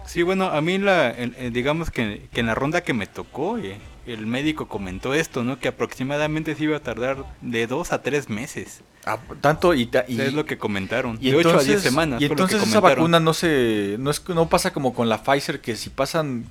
Sí, 0.10 0.24
bueno, 0.24 0.46
a 0.46 0.60
mí 0.62 0.80
la, 0.80 1.12
en- 1.12 1.54
digamos 1.54 1.92
que, 1.92 2.28
que 2.34 2.40
en 2.40 2.48
la 2.48 2.56
ronda 2.56 2.82
que 2.82 2.94
me 2.96 3.06
tocó, 3.06 3.60
eh, 3.60 3.78
el 4.08 4.26
médico 4.26 4.68
comentó 4.68 5.14
esto, 5.14 5.44
¿no? 5.44 5.60
Que 5.60 5.68
aproximadamente 5.68 6.56
se 6.56 6.64
iba 6.64 6.78
a 6.78 6.80
tardar 6.80 7.24
de 7.42 7.68
dos 7.68 7.92
a 7.94 8.02
tres 8.02 8.28
meses. 8.28 8.82
Ah, 9.06 9.20
tanto 9.40 9.76
y, 9.76 9.86
ta- 9.86 10.06
y- 10.08 10.20
es 10.20 10.34
lo 10.34 10.46
que 10.46 10.58
comentaron. 10.58 11.20
y 11.22 11.30
de 11.30 11.38
8 11.38 11.50
a 11.50 11.52
10 11.54 11.66
entonces- 11.68 11.84
semanas. 11.84 12.22
Y 12.22 12.26
entonces 12.26 12.64
esa 12.64 12.80
vacuna 12.80 13.20
no 13.20 13.36
se 13.36 13.98
no 14.00 14.10
es 14.10 14.28
no 14.30 14.50
pasa 14.50 14.74
como 14.74 14.96
con 14.96 15.10
la 15.10 15.22
Pfizer 15.24 15.62
que 15.62 15.76
si 15.76 15.92
pasan 15.92 16.46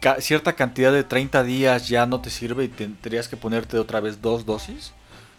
ca- 0.00 0.20
cierta 0.20 0.52
cantidad 0.52 0.92
de 0.92 1.02
30 1.02 1.42
días 1.44 1.88
ya 1.88 2.04
no 2.04 2.20
te 2.20 2.28
sirve 2.28 2.64
y 2.64 2.68
tendrías 2.68 3.26
que 3.28 3.38
ponerte 3.38 3.78
otra 3.78 4.00
vez 4.00 4.20
dos 4.20 4.44
dosis. 4.44 4.92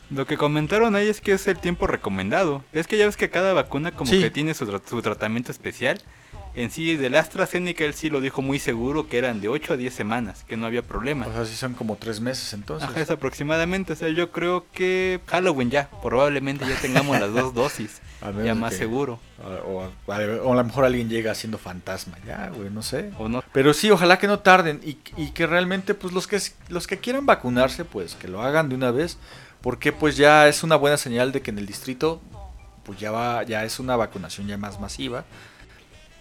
Lo 0.10 0.26
que 0.26 0.38
comentaron 0.38 0.96
ahí 0.96 1.08
es 1.08 1.22
que 1.22 1.34
es 1.34 1.48
el 1.48 1.60
tiempo 1.60 1.86
recomendado. 1.86 2.64
Es 2.74 2.88
que 2.88 2.98
ya 2.98 3.06
ves 3.06 3.16
que 3.16 3.30
cada 3.30 3.54
vacuna 3.54 3.92
como 3.92 4.10
Sí. 4.10 4.20
que 4.20 4.32
tiene 4.32 4.56
su, 4.56 4.66
tra- 4.66 4.82
su 4.90 5.00
tratamiento 5.04 5.52
especial. 5.52 6.02
En 6.56 6.72
sí, 6.72 6.96
del 6.98 7.16
AstraZeneca 7.16 7.86
él 7.86 7.94
sí 7.94 8.10
lo 8.10 8.22
dijo 8.22 8.42
muy 8.42 8.60
seguro 8.60 9.08
que 9.08 9.18
eran 9.18 9.40
de 9.40 9.48
8 9.50 9.74
a 9.74 9.78
10 9.78 9.94
semanas, 9.94 10.44
que 10.48 10.58
no 10.58 10.66
había 10.66 10.82
problema. 10.82 11.28
O 11.28 11.32
sea, 11.32 11.46
si 11.46 11.56
son 11.56 11.74
como 11.74 11.96
tres 11.96 12.20
meses 12.22 12.52
entonces. 12.54 12.90
Ajá, 12.90 13.00
es 13.00 13.10
aproximadamente. 13.12 13.94
O 13.94 13.96
sea, 13.96 14.10
yo 14.10 14.32
creo 14.32 14.66
que 14.74 15.22
Halloween 15.28 15.70
ya, 15.70 15.90
probablemente 16.02 16.66
ya 16.68 16.76
tengamos 16.82 17.20
las 17.20 17.32
dos 17.34 17.54
dosis. 17.54 18.02
Ya 18.22 18.32
de 18.32 18.54
más 18.56 18.72
que- 18.74 18.80
seguro. 18.80 19.20
O, 19.42 19.48
o- 19.80 19.92
o 20.08 20.12
a 20.12 20.56
lo 20.56 20.64
mejor 20.66 20.84
alguien 20.86 21.08
llega 21.08 21.34
siendo 21.36 21.58
fantasma, 21.58 22.18
ya, 22.26 22.50
güey, 22.54 22.70
no 22.70 22.82
sé. 22.82 23.12
O 23.20 23.30
no. 23.30 23.42
Pero 23.54 23.74
sí, 23.74 23.90
ojalá 23.92 24.18
que 24.20 24.28
no 24.28 24.40
tarden 24.40 24.82
y, 24.84 24.98
y 25.16 25.32
que 25.32 25.48
realmente, 25.48 25.94
pues 25.94 26.14
los 26.14 26.28
que 26.28 26.42
los 26.68 26.88
que 26.88 26.98
quieran 26.98 27.26
vacunarse, 27.26 27.86
pues 27.86 28.16
que 28.16 28.28
lo 28.28 28.42
hagan 28.42 28.68
de 28.68 28.76
una 28.76 28.92
vez, 28.92 29.18
porque 29.62 29.94
pues 29.94 30.18
ya 30.18 30.48
es 30.50 30.64
una 30.64 30.76
buena 30.76 30.98
señal 30.98 31.32
de 31.32 31.42
que 31.42 31.52
en 31.52 31.60
el 31.60 31.66
distrito, 31.68 32.20
pues 32.84 33.00
ya 33.00 33.12
va, 33.12 33.44
ya 33.44 33.64
es 33.64 33.80
una 33.80 33.96
vacunación 33.96 34.48
ya 34.48 34.58
más 34.58 34.80
masiva. 34.82 35.24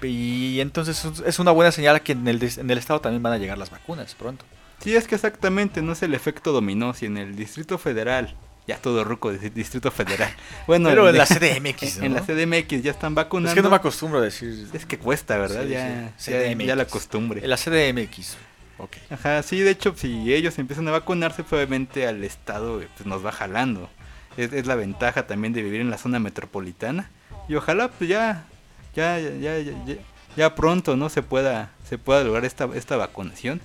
Y 0.03 0.61
entonces 0.61 1.05
es- 1.27 1.39
una 1.39 1.51
buena 1.51 1.73
señal 1.73 2.01
que 2.03 2.13
en 2.13 2.27
el, 2.29 2.43
en 2.43 2.71
estado 2.71 3.01
también 3.01 3.23
van 3.23 3.33
a 3.33 3.39
llegar 3.39 3.59
las 3.59 3.71
vacunas 3.71 4.15
pronto. 4.15 4.45
Sí, 4.83 4.95
es 4.95 5.09
que 5.09 5.17
exactamente, 5.17 5.83
no 5.83 5.93
es 5.93 6.03
el 6.03 6.15
efecto 6.15 6.53
dominó. 6.53 6.95
Si 6.95 7.07
en 7.07 7.17
el 7.17 7.35
Distrito 7.35 7.79
Federal, 7.79 8.35
ya 8.67 8.77
todo 8.77 9.03
ruco 9.03 9.33
decir 9.33 9.53
Distrito 9.53 9.91
Federal. 9.91 10.31
Bueno, 10.69 10.89
Pero 10.91 11.09
en 11.09 11.17
la 11.19 11.27
CDMX, 11.27 11.99
¿no? 11.99 12.05
En 12.05 12.15
la 12.15 12.21
CDMX 12.21 12.83
ya 12.83 12.91
están 12.93 13.15
vacunando. 13.15 13.49
Es 13.51 13.55
que 13.57 13.63
no 13.63 13.71
me 13.71 13.77
acostumbro 13.77 14.21
a 14.21 14.23
decir 14.23 14.69
Es 14.73 14.87
que 14.87 14.99
cuesta, 14.99 15.37
¿verdad? 15.37 15.63
Sí, 15.65 15.71
ya, 15.71 16.13
sí. 16.17 16.31
CDMX. 16.33 16.67
ya 16.67 16.77
la 16.77 16.85
costumbre. 16.85 17.47
la 17.47 17.57
CDMX. 17.57 18.37
Ok. 18.81 18.97
Ajá, 19.11 19.43
sí, 19.43 19.59
de 19.59 19.71
hecho, 19.73 19.95
si 19.97 20.33
ellos 20.33 20.57
empiezan 20.61 20.87
a 20.87 20.93
vacunarse, 20.93 21.43
obviamente 21.51 22.07
al 22.07 22.23
estado 22.23 22.81
eh, 22.81 22.89
pues, 22.97 23.07
nos 23.07 23.25
va 23.27 23.33
jalando. 23.33 23.91
Es, 24.37 24.53
es 24.53 24.67
la 24.67 24.77
ventaja 24.77 25.27
también 25.27 25.53
de 25.53 25.63
vivir 25.63 25.81
en 25.81 25.91
la 25.91 25.99
zona 25.99 26.21
metropolitana. 26.21 27.11
Y 27.49 27.57
ojalá, 27.57 27.89
pues 27.89 28.09
ya, 28.09 28.45
ya, 28.99 29.19
ya, 29.19 29.59
ya, 29.59 29.97
ya, 30.37 30.55
pronto, 30.55 30.97
¿no? 30.97 31.09
Se 31.09 31.23
pueda, 31.23 31.71
se 31.89 31.99
pueda 31.99 32.25
lograr 32.25 32.45
esta, 32.45 32.69
esta 32.75 32.97
vacunación. 32.97 33.61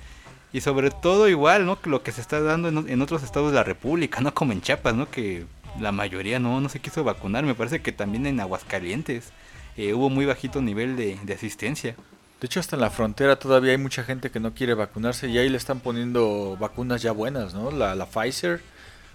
Y 0.51 0.61
sobre 0.61 0.91
todo 0.91 1.27
igual, 1.27 1.65
¿no? 1.65 1.81
Que 1.81 1.89
lo 1.89 2.03
que 2.03 2.11
se 2.11 2.21
está 2.21 2.39
dando 2.41 2.69
en, 2.69 2.89
en 2.89 3.01
otros 3.01 3.23
estados 3.23 3.51
de 3.51 3.55
la 3.55 3.63
República, 3.63 4.21
¿no? 4.21 4.33
Como 4.33 4.51
en 4.51 4.61
Chiapas, 4.61 4.93
¿no? 4.93 5.09
Que 5.09 5.45
la 5.79 5.91
mayoría 5.91 6.39
no, 6.39 6.61
no 6.61 6.69
se 6.69 6.79
quiso 6.79 7.03
vacunar. 7.03 7.43
Me 7.43 7.55
parece 7.55 7.81
que 7.81 7.91
también 7.91 8.27
en 8.27 8.39
Aguascalientes 8.39 9.31
eh, 9.77 9.93
hubo 9.93 10.09
muy 10.09 10.25
bajito 10.25 10.61
nivel 10.61 10.95
de, 10.95 11.17
de 11.23 11.33
asistencia. 11.33 11.95
De 12.39 12.47
hecho, 12.47 12.59
hasta 12.59 12.75
en 12.75 12.81
la 12.81 12.89
frontera 12.89 13.37
todavía 13.37 13.71
hay 13.71 13.77
mucha 13.77 14.03
gente 14.03 14.29
que 14.29 14.39
no 14.39 14.53
quiere 14.53 14.73
vacunarse 14.73 15.29
y 15.29 15.37
ahí 15.37 15.49
le 15.49 15.57
están 15.57 15.79
poniendo 15.79 16.57
vacunas 16.59 17.01
ya 17.01 17.11
buenas, 17.11 17.53
¿no? 17.53 17.71
La, 17.71 17.95
la 17.95 18.05
Pfizer 18.05 18.61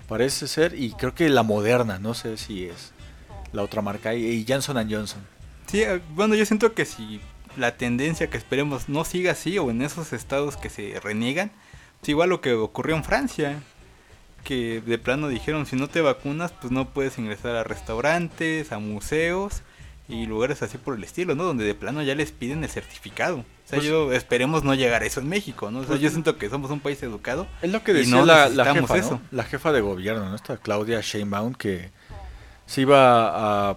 parece 0.08 0.48
ser 0.48 0.74
y 0.74 0.92
creo 0.92 1.14
que 1.14 1.28
la 1.28 1.42
Moderna, 1.42 1.98
no 1.98 2.14
sé 2.14 2.38
si 2.38 2.64
es 2.64 2.92
la 3.52 3.62
otra 3.62 3.82
marca 3.82 4.14
y 4.14 4.44
Johnson 4.48 4.76
Johnson. 4.90 5.20
Sí, 5.70 5.82
eh, 5.82 6.00
bueno, 6.14 6.34
yo 6.34 6.44
siento 6.46 6.72
que 6.74 6.84
si 6.84 7.20
la 7.56 7.76
tendencia 7.76 8.30
que 8.30 8.36
esperemos 8.36 8.88
no 8.88 9.04
siga 9.04 9.32
así 9.32 9.58
o 9.58 9.70
en 9.70 9.82
esos 9.82 10.12
estados 10.12 10.56
que 10.56 10.70
se 10.70 10.98
reniegan, 11.00 11.50
es 12.02 12.08
igual 12.08 12.30
lo 12.30 12.40
que 12.40 12.54
ocurrió 12.54 12.96
en 12.96 13.04
Francia, 13.04 13.60
que 14.44 14.80
de 14.80 14.98
plano 14.98 15.28
dijeron 15.28 15.66
si 15.66 15.76
no 15.76 15.88
te 15.88 16.00
vacunas 16.00 16.52
pues 16.52 16.72
no 16.72 16.88
puedes 16.90 17.18
ingresar 17.18 17.56
a 17.56 17.64
restaurantes, 17.64 18.72
a 18.72 18.78
museos 18.78 19.62
y 20.08 20.24
lugares 20.24 20.62
así 20.62 20.78
por 20.78 20.96
el 20.96 21.04
estilo, 21.04 21.34
¿no? 21.34 21.42
Donde 21.44 21.64
de 21.64 21.74
plano 21.74 22.02
ya 22.02 22.14
les 22.14 22.32
piden 22.32 22.64
el 22.64 22.70
certificado. 22.70 23.38
O 23.38 23.44
sea, 23.66 23.78
Pues- 23.78 23.84
yo 23.84 24.10
esperemos 24.14 24.64
no 24.64 24.74
llegar 24.74 25.02
a 25.02 25.04
eso 25.06 25.20
en 25.20 25.28
México, 25.28 25.70
¿no? 25.70 25.80
O 25.80 25.82
sea, 25.82 25.88
Pues- 25.90 26.00
yo 26.00 26.08
siento 26.08 26.38
que 26.38 26.48
somos 26.48 26.70
un 26.70 26.80
país 26.80 27.02
educado. 27.02 27.46
Es 27.60 27.70
lo 27.70 27.84
que 27.84 27.92
decía 27.92 28.14
no 28.14 28.24
la, 28.24 28.48
jefa, 28.72 28.96
eso. 28.96 29.10
¿no? 29.10 29.20
La 29.32 29.44
jefa 29.44 29.70
de 29.72 29.82
gobierno, 29.82 30.30
¿no? 30.30 30.34
Esta 30.34 30.56
Claudia 30.56 31.00
Sheinbaum 31.02 31.52
que 31.52 31.90
se 32.64 32.82
iba 32.82 33.68
a, 33.70 33.76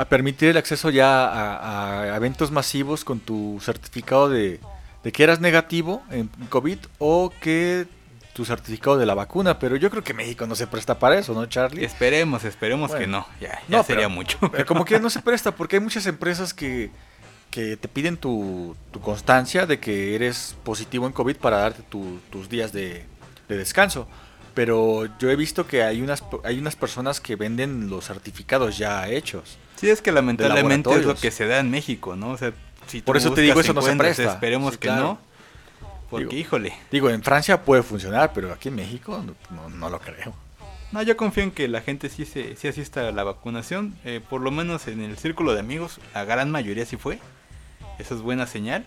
a 0.00 0.04
permitir 0.06 0.48
el 0.48 0.56
acceso 0.56 0.88
ya 0.90 1.26
a, 1.26 2.02
a 2.12 2.16
eventos 2.16 2.50
masivos 2.50 3.04
con 3.04 3.20
tu 3.20 3.58
certificado 3.62 4.28
de, 4.30 4.58
de 5.04 5.12
que 5.12 5.22
eras 5.22 5.40
negativo 5.40 6.02
en 6.10 6.28
COVID 6.48 6.78
o 6.98 7.30
que 7.40 7.86
tu 8.32 8.44
certificado 8.46 8.96
de 8.96 9.04
la 9.04 9.14
vacuna, 9.14 9.58
pero 9.58 9.76
yo 9.76 9.90
creo 9.90 10.02
que 10.02 10.14
México 10.14 10.46
no 10.46 10.54
se 10.54 10.66
presta 10.66 10.98
para 10.98 11.18
eso, 11.18 11.34
¿no, 11.34 11.44
Charlie? 11.46 11.84
Esperemos, 11.84 12.44
esperemos 12.44 12.92
que 12.94 13.06
no, 13.06 13.26
ya, 13.40 13.60
ya 13.68 13.76
No, 13.78 13.82
sería 13.82 14.06
pero- 14.06 14.10
mucho. 14.10 14.38
Pero 14.52 14.64
como 14.64 14.84
que 14.86 14.98
no 15.00 15.10
se 15.10 15.20
presta, 15.20 15.54
porque 15.54 15.76
hay 15.76 15.82
muchas 15.82 16.06
empresas 16.06 16.54
que, 16.54 16.90
que 17.50 17.76
te 17.76 17.88
piden 17.88 18.16
tu, 18.16 18.74
tu 18.92 19.00
constancia 19.00 19.66
de 19.66 19.80
que 19.80 20.14
eres 20.14 20.56
positivo 20.64 21.06
en 21.06 21.12
COVID 21.12 21.36
para 21.36 21.58
darte 21.58 21.82
tu- 21.82 22.20
tus 22.30 22.48
días 22.48 22.72
de, 22.72 23.04
de 23.48 23.56
descanso. 23.58 24.08
Pero 24.54 25.06
yo 25.18 25.28
he 25.30 25.36
visto 25.36 25.66
que 25.66 25.82
hay 25.82 26.00
unas, 26.00 26.22
hay 26.44 26.58
unas 26.58 26.74
personas 26.76 27.20
que 27.20 27.36
venden 27.36 27.90
los 27.90 28.06
certificados 28.06 28.78
ya 28.78 29.06
hechos. 29.08 29.58
Sí, 29.80 29.88
es 29.90 30.02
que 30.02 30.12
lamentablemente 30.12 30.94
es 30.94 31.04
lo 31.06 31.14
que 31.14 31.30
se 31.30 31.46
da 31.46 31.58
en 31.58 31.70
México, 31.70 32.14
¿no? 32.16 32.30
O 32.32 32.36
sea, 32.36 32.52
si 32.86 33.00
Por 33.00 33.16
eso 33.16 33.32
te 33.32 33.40
digo, 33.40 33.60
eso 33.60 33.72
no 33.72 33.82
se 33.82 33.96
presta. 33.96 34.24
Esperemos 34.24 34.74
Sí, 34.74 34.78
que 34.78 34.88
claro. 34.88 35.02
no. 35.02 35.18
Porque, 36.10 36.26
Digo, 36.26 36.36
híjole. 36.38 36.72
Digo, 36.90 37.08
en 37.08 37.22
Francia 37.22 37.62
puede 37.62 37.82
funcionar, 37.82 38.32
pero 38.34 38.52
aquí 38.52 38.68
en 38.68 38.74
México 38.74 39.24
no 39.74 39.88
lo 39.88 39.98
creo. 40.00 40.34
No, 40.92 41.02
yo 41.02 41.16
confío 41.16 41.44
en 41.44 41.52
que 41.52 41.68
la 41.68 41.82
gente 41.82 42.08
sí, 42.08 42.24
se, 42.24 42.56
sí 42.56 42.66
asista 42.66 43.08
a 43.08 43.12
la 43.12 43.22
vacunación. 43.22 43.94
eh, 44.04 44.20
por 44.28 44.40
lo 44.40 44.50
menos 44.50 44.88
en 44.88 45.00
el 45.02 45.16
círculo 45.16 45.54
de 45.54 45.60
amigos, 45.60 46.00
la 46.14 46.24
gran 46.24 46.50
mayoría 46.50 46.84
sí 46.84 46.96
fue. 46.96 47.18
Eso 48.00 48.16
es 48.16 48.22
buena 48.22 48.46
señal. 48.48 48.84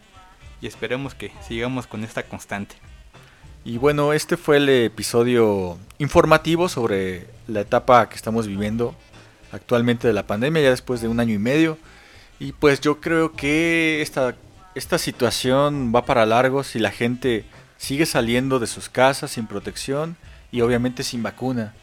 Y 0.62 0.68
esperemos 0.68 1.16
que 1.16 1.32
sigamos 1.48 1.88
con 1.88 2.04
esta 2.04 2.24
constante. 2.24 2.76
Y 3.66 3.78
bueno, 3.78 4.12
este 4.12 4.36
fue 4.36 4.58
el 4.58 4.68
episodio 4.68 5.78
informativo 5.98 6.68
sobre 6.68 7.28
la 7.48 7.62
etapa 7.62 8.10
que 8.10 8.16
estamos 8.16 8.48
viviendo 8.48 8.94
actualmente 9.54 10.08
de 10.08 10.14
la 10.14 10.28
pandemia, 10.28 10.64
ya 10.64 10.70
después 10.72 11.02
de 11.02 11.08
un 11.08 11.20
año 11.20 11.34
y 11.34 11.40
medio. 11.40 11.78
Y 12.40 12.52
pues 12.52 12.82
yo 12.82 13.00
creo 13.00 13.32
que 13.32 14.02
esta, 14.02 14.36
esta 14.76 14.98
situación 14.98 15.94
va 15.96 16.06
para 16.06 16.26
largo 16.26 16.64
si 16.64 16.80
la 16.80 16.92
gente 16.92 17.46
sigue 17.78 18.06
saliendo 18.06 18.60
de 18.60 18.68
sus 18.68 18.90
casas 18.90 19.32
sin 19.32 19.48
protección 19.48 20.18
y 20.52 20.62
obviamente 20.62 21.04
sin 21.04 21.24
vacuna. 21.24 21.74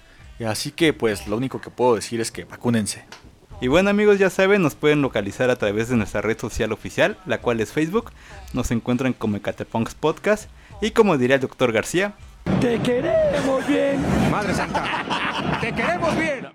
Así 0.46 0.70
que 0.70 0.92
pues 0.92 1.26
lo 1.26 1.37
único 1.37 1.61
que 1.61 1.70
puedo 1.70 1.94
decir 1.94 2.20
es 2.20 2.30
que 2.30 2.44
vacúnense. 2.44 3.04
Y 3.61 3.68
bueno 3.68 3.90
amigos, 3.90 4.18
ya 4.18 4.30
saben, 4.30 4.62
nos 4.62 4.74
pueden 4.74 5.02
localizar 5.02 5.50
a 5.50 5.56
través 5.56 5.88
de 5.88 5.96
nuestra 5.96 6.22
red 6.22 6.38
social 6.38 6.72
oficial, 6.72 7.18
la 7.26 7.38
cual 7.38 7.61
es 7.61 7.72
Facebook. 7.72 8.11
Nos 8.54 8.70
encuentran 8.70 9.12
como 9.12 9.37
Ecatepunks 9.37 9.94
Podcast. 9.94 10.48
Y 10.80 10.92
como 10.92 11.18
diría 11.18 11.37
el 11.37 11.42
doctor 11.42 11.72
García, 11.72 12.14
Te 12.59 12.80
queremos 12.80 13.66
bien. 13.66 14.00
Madre 14.30 14.54
Santa, 14.54 15.59
te 15.61 15.74
queremos 15.74 16.16
bien. 16.16 16.46